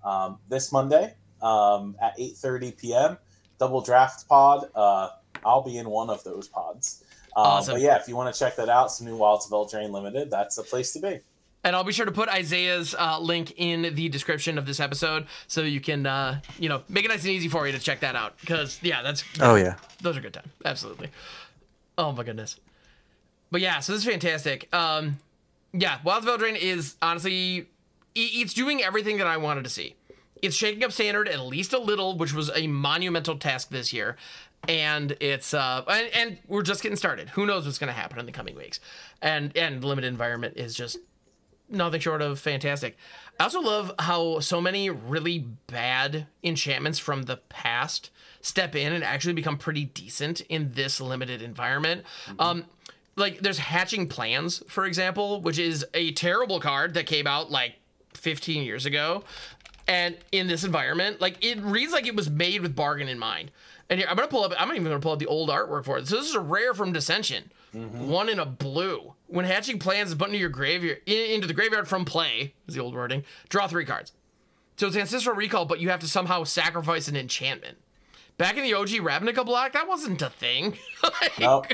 [0.04, 3.18] um, this Monday um, at 8:30 p.m.
[3.58, 4.70] Double draft pod.
[4.76, 5.10] Uh,
[5.46, 7.04] I'll be in one of those pods.
[7.36, 7.76] Um, Awesome.
[7.76, 10.30] But yeah, if you want to check that out, some new Wilds of Eldraine Limited,
[10.32, 11.20] that's the place to be.
[11.64, 15.28] And I'll be sure to put Isaiah's uh, link in the description of this episode
[15.48, 18.00] so you can, uh, you know, make it nice and easy for you to check
[18.00, 18.40] that out.
[18.40, 19.24] Because, yeah, that's.
[19.42, 19.76] Oh yeah.
[20.02, 20.50] Those are good time.
[20.64, 21.10] Absolutely.
[21.98, 22.58] Oh, my goodness.
[23.52, 24.74] But yeah, so this is fantastic.
[24.74, 25.20] Um,
[25.74, 27.68] yeah, Wilds of Eldraine is honestly,
[28.16, 29.96] it's doing everything that I wanted to see.
[30.42, 34.16] It's shaking up standard at least a little, which was a monumental task this year.
[34.68, 37.30] And it's uh and, and we're just getting started.
[37.30, 38.80] Who knows what's gonna happen in the coming weeks.
[39.22, 40.98] And and limited environment is just
[41.70, 42.98] nothing short of fantastic.
[43.40, 48.10] I also love how so many really bad enchantments from the past
[48.42, 52.04] step in and actually become pretty decent in this limited environment.
[52.38, 52.66] Um,
[53.16, 57.76] like there's hatching plans, for example, which is a terrible card that came out like
[58.14, 59.24] 15 years ago.
[59.88, 63.52] And in this environment, like it reads like it was made with bargain in mind.
[63.90, 64.54] And here, I'm gonna pull up.
[64.58, 66.08] I'm not even gonna pull up the old artwork for it.
[66.08, 68.08] So this is a rare from Dissension, mm-hmm.
[68.08, 69.14] one in a blue.
[69.28, 72.76] When hatching plans is put into your graveyard, in, into the graveyard from play is
[72.76, 73.24] the old wording.
[73.50, 74.12] Draw three cards.
[74.78, 77.78] So it's ancestral recall, but you have to somehow sacrifice an enchantment.
[78.38, 80.78] Back in the OG Ravnica block, that wasn't a thing.
[81.04, 81.66] Like- Nope.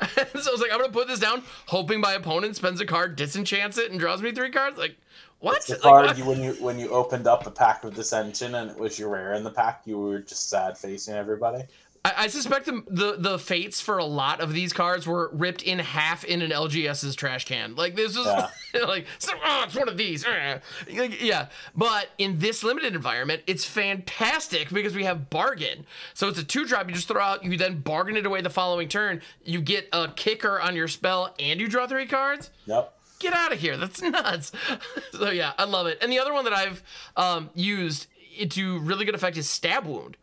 [0.14, 3.16] so I was like, I'm gonna put this down, hoping my opponent spends a card,
[3.16, 4.78] disenchants it, and draws me three cards.
[4.78, 4.96] Like,
[5.40, 5.56] what?
[5.56, 6.18] It's the card what?
[6.18, 9.10] you when you when you opened up a pack of Dissension and it was your
[9.10, 11.64] rare in the pack, you were just sad facing everybody.
[12.06, 15.62] I, I suspect the, the the fates for a lot of these cards were ripped
[15.62, 17.74] in half in an LGS's trash can.
[17.74, 18.48] Like this is Yeah.
[18.86, 20.24] like so, oh, it's one of these.
[20.24, 20.60] uh,
[20.94, 25.84] like, yeah, but in this limited environment, it's fantastic because we have bargain.
[26.14, 26.88] So it's a two drop.
[26.88, 27.44] You just throw out.
[27.44, 29.20] You then bargain it away the following turn.
[29.44, 32.95] You get a kicker on your spell, and you draw three cards Yep.
[33.18, 33.76] Get out of here.
[33.76, 34.52] That's nuts.
[35.12, 35.98] so yeah, I love it.
[36.02, 36.82] And the other one that I've
[37.16, 38.06] um, used
[38.50, 40.16] to really good effect is stab wound.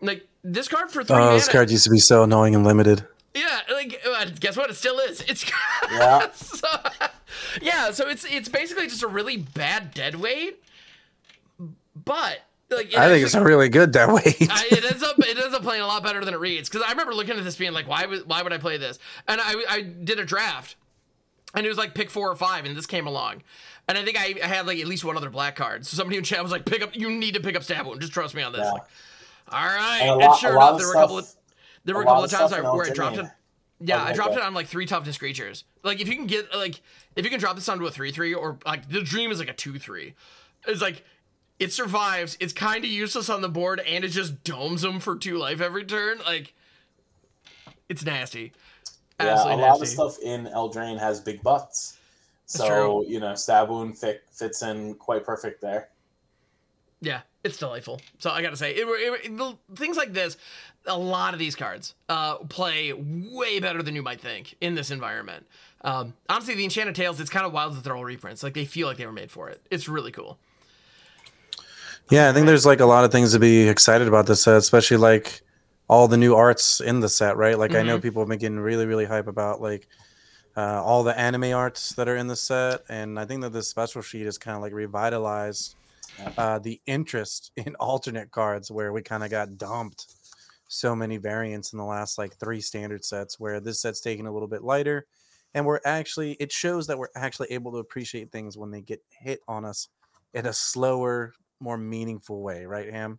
[0.00, 1.30] Like this card for three Oh, mana.
[1.32, 3.06] Oh, this card used to be so annoying and limited.
[3.34, 4.70] Yeah, like uh, guess what?
[4.70, 5.20] It still is.
[5.22, 5.44] It's
[5.90, 6.30] Yeah.
[6.32, 6.68] so,
[7.60, 7.90] yeah.
[7.90, 10.62] So it's it's basically just a really bad dead weight,
[12.04, 14.22] but like I think it's a really good that way.
[14.24, 16.82] I, it ends up it ends up playing a lot better than it reads because
[16.86, 19.40] I remember looking at this being like why would why would I play this and
[19.40, 20.76] I I did a draft
[21.54, 23.42] and it was like pick four or five and this came along
[23.88, 26.16] and I think I, I had like at least one other black card so somebody
[26.18, 28.34] in chat was like pick up you need to pick up stab wound just trust
[28.34, 28.72] me on this Yeah.
[28.72, 28.82] like,
[29.50, 31.28] all right And a and, sure enough there were a couple of
[31.84, 33.26] there were a couple of times I, where I dropped it
[33.80, 35.64] yeah, I dropped it on like three toughness creatures.
[35.82, 36.80] Like if you can get like
[37.16, 39.48] if you can drop this onto a three three or like the dream is like
[39.50, 40.14] a two three.
[40.66, 41.04] It's like
[41.58, 42.36] it survives.
[42.40, 45.60] It's kind of useless on the board and it just domes them for two life
[45.60, 46.18] every turn.
[46.24, 46.54] Like
[47.88, 48.52] it's nasty.
[49.20, 51.98] Yeah, a Absolutely lot of stuff in Eldraine has big butts.
[52.46, 55.88] So, you know, Stab Wound fit, fits in quite perfect there.
[57.00, 58.00] Yeah, it's delightful.
[58.18, 60.36] So I gotta say, it, it, it- the, things like this,
[60.86, 64.90] a lot of these cards uh, play way better than you might think in this
[64.90, 65.46] environment.
[65.82, 68.42] Um, honestly, the Enchanted Tales, it's kind of wild that they're all reprints.
[68.42, 69.60] Like they feel like they were made for it.
[69.70, 70.38] It's really cool.
[72.10, 74.56] Yeah, I think there's like a lot of things to be excited about this set,
[74.56, 75.42] especially like
[75.88, 77.58] all the new arts in the set, right?
[77.58, 79.86] Like I know people have been getting really, really hype about like
[80.56, 83.68] uh, all the anime arts that are in the set, and I think that this
[83.68, 85.76] special sheet is kind of like revitalized
[86.38, 90.06] uh, the interest in alternate cards, where we kind of got dumped
[90.68, 94.32] so many variants in the last like three standard sets, where this set's taking a
[94.32, 95.06] little bit lighter,
[95.52, 99.02] and we're actually it shows that we're actually able to appreciate things when they get
[99.10, 99.88] hit on us
[100.32, 103.18] in a slower, more meaningful way, right, Ham?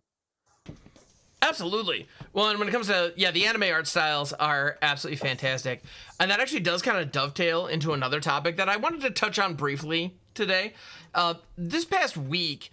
[1.42, 2.08] Absolutely.
[2.32, 5.82] Well, and when it comes to yeah, the anime art styles are absolutely fantastic,
[6.18, 9.38] and that actually does kind of dovetail into another topic that I wanted to touch
[9.38, 10.72] on briefly today.
[11.14, 12.70] Uh, this past week,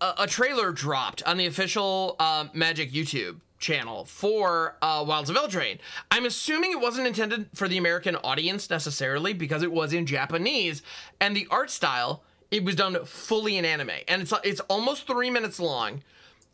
[0.00, 5.36] a, a trailer dropped on the official uh, Magic YouTube channel for uh, Wilds of
[5.36, 5.78] Eldraine.
[6.10, 10.82] I'm assuming it wasn't intended for the American audience necessarily because it was in Japanese,
[11.20, 15.30] and the art style it was done fully in anime, and it's it's almost three
[15.30, 16.02] minutes long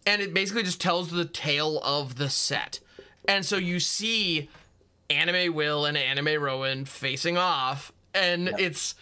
[0.06, 2.80] and it basically just tells the tale of the set.
[3.26, 4.48] And so you see
[5.08, 8.60] anime Will and anime Rowan facing off, and Yep.
[8.60, 8.94] it's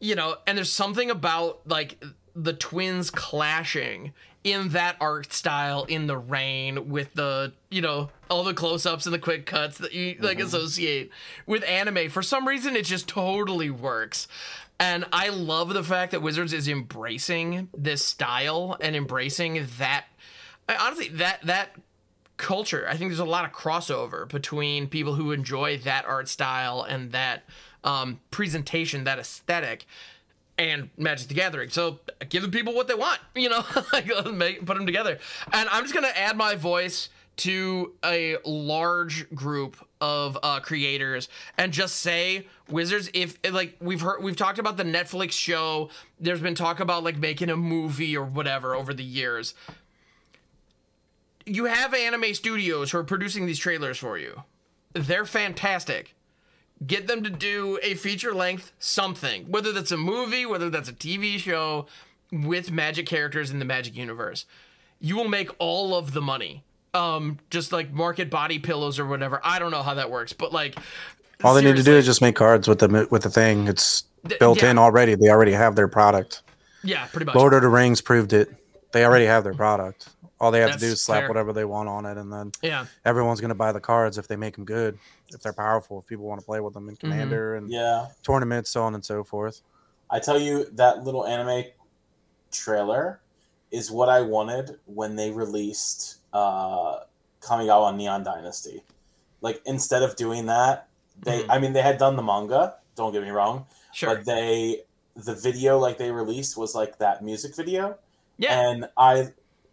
[0.00, 2.02] you know, and there's something about like
[2.34, 4.12] the twins clashing
[4.44, 9.14] in that art style in the rain with the you know all the close-ups and
[9.14, 10.46] the quick cuts that you like mm-hmm.
[10.46, 11.10] associate
[11.46, 14.26] with anime for some reason it just totally works
[14.80, 20.06] and i love the fact that wizards is embracing this style and embracing that
[20.68, 21.76] I- honestly that that
[22.36, 26.82] culture i think there's a lot of crossover between people who enjoy that art style
[26.82, 27.44] and that
[27.84, 29.86] um, presentation that aesthetic
[30.58, 31.70] and Magic the Gathering.
[31.70, 31.98] So
[32.28, 33.64] give the people what they want, you know,
[34.32, 35.18] make, put them together.
[35.52, 41.72] And I'm just gonna add my voice to a large group of uh, creators and
[41.72, 43.10] just say Wizards.
[43.14, 45.88] If like we've heard, we've talked about the Netflix show.
[46.20, 49.54] There's been talk about like making a movie or whatever over the years.
[51.44, 54.42] You have anime studios who are producing these trailers for you.
[54.92, 56.14] They're fantastic
[56.86, 60.92] get them to do a feature length something, whether that's a movie, whether that's a
[60.92, 61.86] TV show
[62.30, 64.46] with magic characters in the magic universe.
[65.00, 66.64] You will make all of the money.
[66.94, 69.40] Um, just like market body pillows or whatever.
[69.42, 70.76] I don't know how that works, but like
[71.42, 73.66] All they need to do is just make cards with the with the thing.
[73.66, 74.02] It's
[74.38, 74.72] built yeah.
[74.72, 75.14] in already.
[75.14, 76.42] They already have their product.
[76.84, 77.34] Yeah, pretty much.
[77.34, 78.54] Lord of the Rings proved it.
[78.92, 80.10] They already have their product.
[80.42, 81.28] All they have to do is slap fair.
[81.28, 82.86] whatever they want on it, and then yeah.
[83.04, 86.06] everyone's going to buy the cards if they make them good, if they're powerful, if
[86.06, 87.10] people want to play with them in Mm-hmm.
[87.10, 88.08] Commander and Yeah.
[88.24, 89.62] tournaments, so on and so forth.
[90.10, 91.66] I tell you, that little anime
[92.50, 93.20] trailer
[93.70, 97.00] is what I wanted when they released uh,
[97.40, 98.82] Kamigawa Neon Dynasty.
[99.42, 100.88] Like, instead of doing that,
[101.22, 101.46] they, Mhm.
[101.50, 104.14] I mean, they had done the manga, don't get me wrong, Sure.
[104.16, 104.82] but they,
[105.14, 107.96] the video like they released was like that music video.
[108.38, 108.58] yeah.
[108.60, 109.28] And I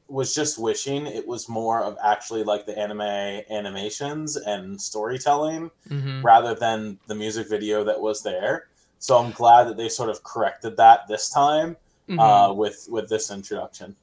[0.10, 3.02] was just wishing it was more of actually like the anime
[3.50, 8.68] animations and storytelling hmm rather than the music video that was there.
[9.00, 11.78] So I'm glad that they sort of corrected that this time
[12.10, 12.20] Mm-hmm.
[12.20, 13.96] uh, with with this introduction.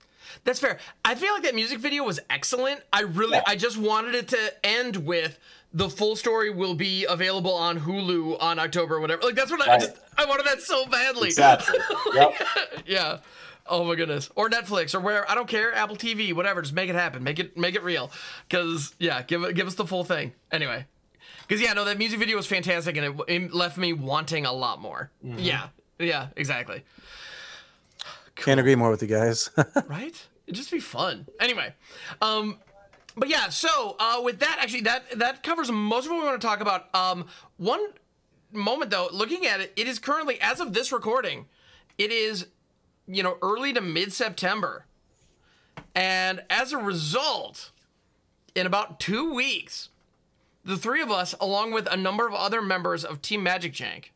[0.44, 0.78] That's fair.
[1.04, 2.82] I feel like that music video was excellent.
[2.92, 3.42] I really, Yeah.
[3.48, 5.40] I just wanted it to end with
[5.72, 9.22] the full story will be available on Hulu on October, or whatever.
[9.22, 11.28] Like that's what I, I just, I wanted that so badly.
[11.30, 11.78] Exactly.
[12.14, 12.32] Yep.
[12.86, 13.18] yeah.
[13.68, 14.30] Oh my goodness.
[14.34, 15.74] Or Netflix or where I don't care.
[15.74, 16.62] Apple TV, whatever.
[16.62, 17.22] Just make it happen.
[17.22, 18.10] Make it, make it real.
[18.50, 20.32] Cause yeah, give it, give us the full thing.
[20.50, 20.86] Anyway.
[21.48, 24.52] Cause yeah, no, that music video was fantastic and it, it left me wanting a
[24.52, 25.10] lot more.
[25.24, 25.38] Mm-hmm.
[25.38, 25.68] Yeah.
[25.98, 26.28] Yeah.
[26.36, 26.84] Exactly.
[28.36, 29.50] Can't agree more with you guys.
[29.86, 30.26] right?
[30.46, 31.26] It'd just be fun.
[31.40, 31.74] Anyway,
[32.22, 32.58] um,
[33.16, 33.48] but yeah.
[33.48, 36.60] So uh, with that, actually, that that covers most of what we want to talk
[36.60, 36.94] about.
[36.94, 37.80] Um, one
[38.52, 41.46] moment though, looking at it, it is currently, as of this recording,
[41.98, 42.46] it is,
[43.06, 44.86] you know, early to mid September,
[45.94, 47.70] and as a result,
[48.54, 49.90] in about two weeks,
[50.64, 54.06] the three of us, along with a number of other members of Team Magic Jank,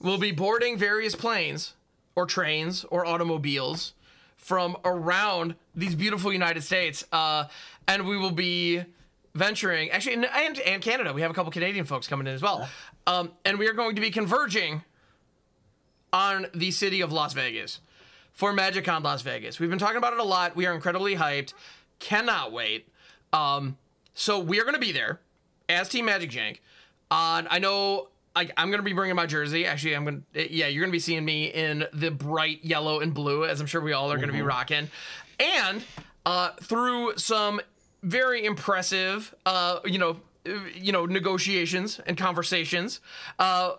[0.00, 1.74] will be boarding various planes
[2.14, 3.94] or trains or automobiles
[4.36, 7.04] from around these beautiful United States.
[7.10, 7.46] Uh,
[7.88, 8.84] and we will be
[9.34, 11.12] venturing, actually, and, and, and Canada.
[11.12, 12.68] We have a couple Canadian folks coming in as well.
[13.06, 14.82] Um, and we are going to be converging
[16.12, 17.80] on the city of Las Vegas
[18.34, 19.58] for MagicCon Las Vegas.
[19.58, 20.54] We've been talking about it a lot.
[20.54, 21.54] We are incredibly hyped.
[22.00, 22.88] Cannot wait.
[23.32, 23.78] Um,
[24.12, 25.20] so we are going to be there
[25.68, 26.58] as Team Magic Jank.
[27.10, 29.66] On I know I, I'm going to be bringing my jersey.
[29.66, 33.00] Actually, I'm going to yeah, you're going to be seeing me in the bright yellow
[33.00, 34.90] and blue, as I'm sure we all are going to be rocking.
[35.38, 35.84] And
[36.26, 37.60] uh, through some
[38.02, 43.00] very impressive, uh, you know, uh, you know, negotiations and conversations,
[43.38, 43.74] uh,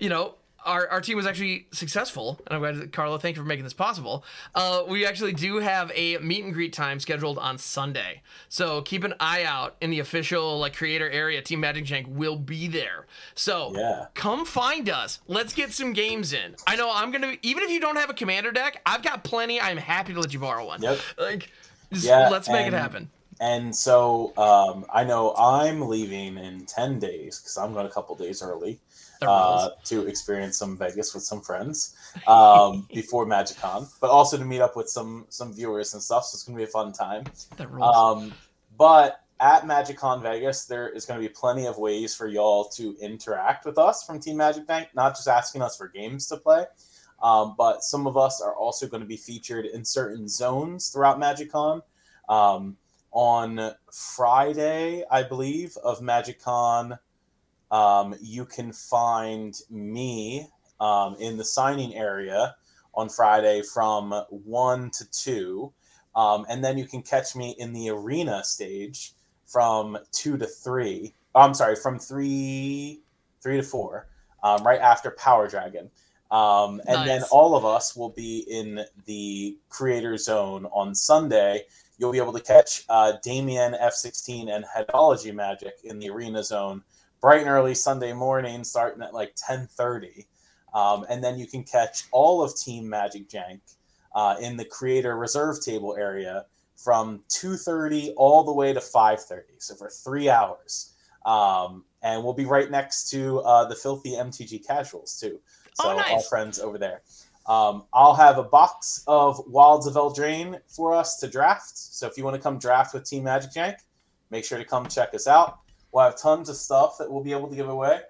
[0.00, 0.34] you know,
[0.68, 3.72] our, our team was actually successful, and I'm glad, Carla, thank you for making this
[3.72, 4.24] possible.
[4.54, 9.02] Uh, we actually do have a meet and greet time scheduled on Sunday, so keep
[9.02, 11.40] an eye out in the official like creator area.
[11.42, 14.06] Team Magic Jank will be there, so Yeah.
[14.14, 15.20] come find us.
[15.26, 16.54] Let's get some games in.
[16.66, 19.60] I know I'm gonna, even if you don't have a commander deck, I've got plenty.
[19.60, 20.82] I'm happy to let you borrow one.
[20.82, 20.98] Yep.
[21.18, 21.50] Like,
[21.92, 23.10] just Yeah, let's make it happen.
[23.40, 28.16] And so um, I know I'm leaving in ten days because I'm going a couple
[28.16, 28.80] days early
[29.22, 31.96] uh, to experience some Vegas with some friends
[32.26, 36.24] um, before MagicCon, but also to meet up with some some viewers and stuff.
[36.24, 37.24] So it's going to be a fun time.
[37.56, 37.96] That rules.
[37.96, 38.32] Um,
[38.76, 42.96] but at MagicCon Vegas, there is going to be plenty of ways for y'all to
[43.00, 46.64] interact with us from Team Magic Jank, not just asking us for games to play.
[47.22, 51.18] Um, but some of us are also going to be featured in certain zones throughout
[51.18, 51.82] MagicCon.
[52.28, 52.76] Um,
[53.10, 56.98] on Friday, I believe, of MagicCon,
[57.70, 60.48] um, you can find me
[60.80, 62.54] um, in the signing area
[62.94, 65.72] on Friday from 1 to 2.
[66.16, 69.12] Um, and then you can catch me in the arena stage
[69.46, 73.00] from 2 to 3 oh, I'm sorry, from three
[73.40, 74.08] three to four,
[74.42, 75.90] um, right after Power Dragon.
[76.30, 81.64] Um, and then all of us will be in the creator zone on Sunday.
[81.96, 86.82] You'll be able to catch uh, Damien F16 and Headology Magic in the arena zone
[87.20, 90.26] bright and early Sunday morning, starting at like 10:30.
[90.74, 93.60] Um, and then you can catch all of Team Magic Jank
[94.14, 96.44] uh, in the creator reserve table area
[96.76, 100.94] from 2.30 all the way to 5.30 so for three hours.
[101.26, 105.40] Um, and we'll be right next to uh, the filthy mtg casuals too.
[105.74, 106.10] So Oh, nice.
[106.10, 107.02] all friends over there.
[107.46, 111.76] Um, i'll have a box of wilds of eldraine for us to draft.
[111.78, 113.76] So if you want to come draft with team magic jank
[114.30, 115.60] make sure to come check us out
[115.98, 118.00] we'll have tons of stuff that we'll be able to give away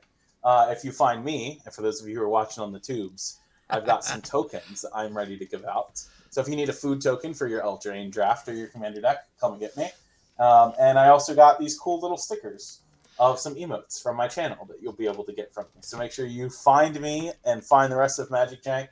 [0.45, 2.81] uh, if you find me and for those of you who are watching on the
[2.81, 3.39] tubes
[3.71, 6.73] i've got some tokens that i'm ready to give out so if you need a
[6.73, 9.91] food token for your Eldraine draft or your commander deck, come and get me.
[10.39, 12.81] Um, and I also got these cool little stickers
[13.19, 15.81] of some emotes from my channel that you'll be able to get from me.
[15.81, 18.89] So make sure you find me and find the rest of Magic Jank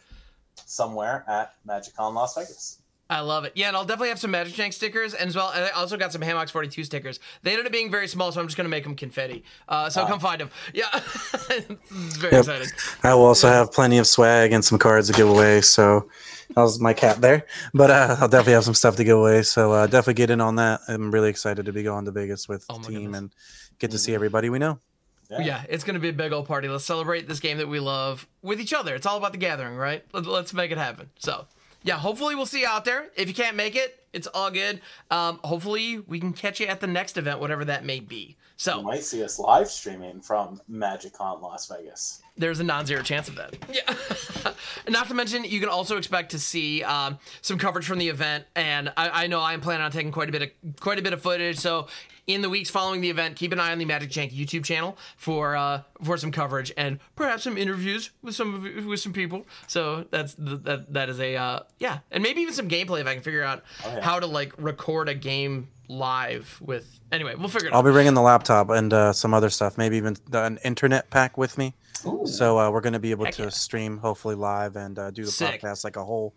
[0.65, 2.81] somewhere at MagicCon Las Vegas.
[3.09, 3.53] I love it.
[3.55, 5.97] Yeah, and I'll definitely have some Magic Jank stickers, and as well, and I also
[5.97, 7.21] got some HamHocks 42 stickers.
[7.43, 9.45] They ended up being very small, so I'm just gonna make them confetti.
[9.69, 10.09] Uh, so Ah.
[10.09, 10.51] come find them.
[10.75, 11.67] Yeah, it's
[12.17, 12.41] very Yep.
[12.41, 12.69] exciting.
[13.05, 15.61] I will also have plenty of swag and some cards to give away.
[15.61, 16.09] So
[16.55, 17.47] that was my cat there.
[17.73, 19.43] But uh, I'll definitely have some stuff to give away.
[19.43, 20.81] So uh, definitely get in on that.
[20.89, 23.19] I'm really excited to be going to Vegas with Oh the team goodness.
[23.19, 23.31] and
[23.79, 24.81] get to see everybody we know.
[25.31, 25.63] Yeah.
[25.69, 26.69] it's gonna be a big old party.
[26.69, 28.95] Let's celebrate this game that we love with each other.
[28.95, 30.05] It's all about the gathering, right?
[30.13, 31.11] Let's make it happen.
[31.19, 31.47] So,
[31.87, 33.07] yeah, hopefully we'll see you out there.
[33.15, 34.81] If you can't make it, it's all good.
[35.11, 38.37] Um, hopefully we can catch you at the next event, whatever that may be.
[38.57, 42.23] So you might see us live streaming from MagicCon Las Vegas.
[42.37, 43.55] there's a non-zero chance of that.
[43.73, 44.53] Yeah.
[44.89, 48.47] Not to mention, you can also expect to see um, some coverage from the event,
[48.57, 51.13] and I, I know I'm planning on taking quite a bit of quite a bit
[51.13, 51.59] of footage.
[51.59, 51.87] So
[52.27, 54.97] in the weeks following the event, keep an eye on the Magic Jank YouTube channel
[55.17, 59.47] for uh, for some coverage and perhaps some interviews with some of, with some people.
[59.67, 63.15] So that's that that is a uh, yeah, and maybe even some gameplay if I
[63.15, 64.01] can figure out yeah.
[64.01, 66.99] how to like record a game live with.
[67.13, 67.77] Anyway, we'll figure it out.
[67.77, 71.11] I'll be bringing the laptop and uh, some other stuff, maybe even the, an internet
[71.11, 71.75] pack with me.
[72.05, 72.27] Ooh.
[72.27, 73.49] So uh, we're going to be able Heck to yeah.
[73.51, 75.63] stream hopefully live and uh, do the Sick.
[75.63, 76.35] podcast like a whole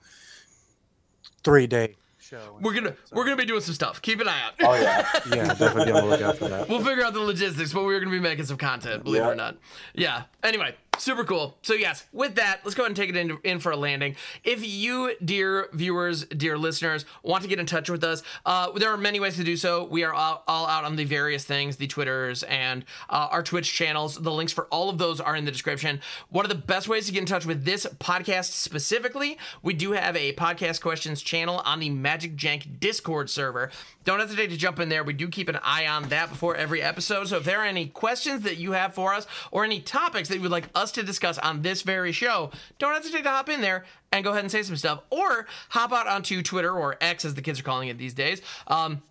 [1.44, 1.96] three day
[2.30, 2.58] show.
[2.62, 4.02] We're gonna we're gonna be doing some stuff.
[4.02, 4.54] Keep an eye out.
[4.62, 5.08] Oh yeah.
[5.34, 6.70] yeah, definitely be on the lookout for that.
[6.70, 9.26] We'll figure out the logistics, but we're going to be making some content, believe it
[9.26, 9.58] or not.
[9.96, 10.24] Yeah.
[10.44, 11.58] Anyway, super cool.
[11.62, 14.16] So, yes, with that, let's go ahead and take it in, in for a landing.
[14.44, 18.92] If you, dear viewers, dear listeners, want to get in touch with us, uh, there
[18.92, 19.86] are many ways to do so.
[19.86, 23.74] We are all, all out on the various things, the Twitters and uh, our Twitch
[23.74, 24.16] channels.
[24.16, 26.02] The links for all of those are in the description.
[26.30, 29.94] One of the best ways to get in touch with this podcast specifically, we do
[29.94, 33.72] have a podcast questions channel on the Magic Jank Discord server.
[34.06, 35.04] Don't hesitate to jump in there.
[35.04, 37.28] We do keep an eye on that before every episode.
[37.28, 40.36] So if there are any questions that you have for us or any topics that
[40.36, 43.62] you would like us to discuss on this very show, don't hesitate to hop in
[43.62, 47.26] there and go ahead and say some stuff or hop out onto Twitter or X
[47.26, 48.42] as the kids are calling it these days.
[48.68, 49.02] Um,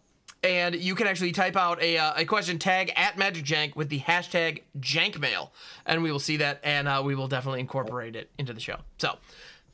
[0.43, 3.89] and you can actually type out a, uh, a question tag at Magic Jank with
[3.89, 5.51] the hashtag JankMail,
[5.85, 8.77] and we will see that, and uh, we will definitely incorporate it into the show.
[8.99, 9.19] So,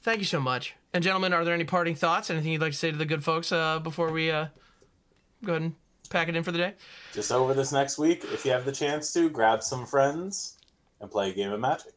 [0.02, 0.74] thank you so much.
[0.94, 2.30] And gentlemen, are there any parting thoughts?
[2.30, 4.46] Anything you'd like to say to the good folks uh, before we uh,
[5.44, 5.74] go ahead and
[6.08, 6.74] pack it in for the day?
[7.12, 10.56] Just over this next week, if you have the chance to, grab some friends
[11.00, 11.93] and play a game of Magic.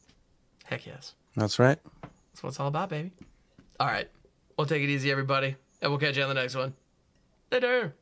[0.67, 1.15] Heck yes.
[1.35, 1.79] That's right.
[2.01, 3.11] That's what it's all about, baby.
[3.79, 4.09] All right.
[4.57, 6.73] We'll take it easy, everybody, and we'll catch you on the next one.
[7.51, 7.95] Later.